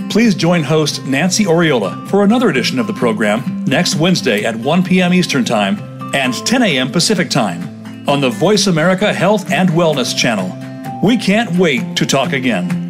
[0.09, 4.84] Please join host Nancy Oriola for another edition of the program next Wednesday at 1
[4.84, 5.14] p.m.
[5.14, 6.91] Eastern Time and 10 a.m.
[6.91, 10.51] Pacific Time on the Voice America Health and Wellness channel.
[11.03, 12.82] We can't wait to talk again.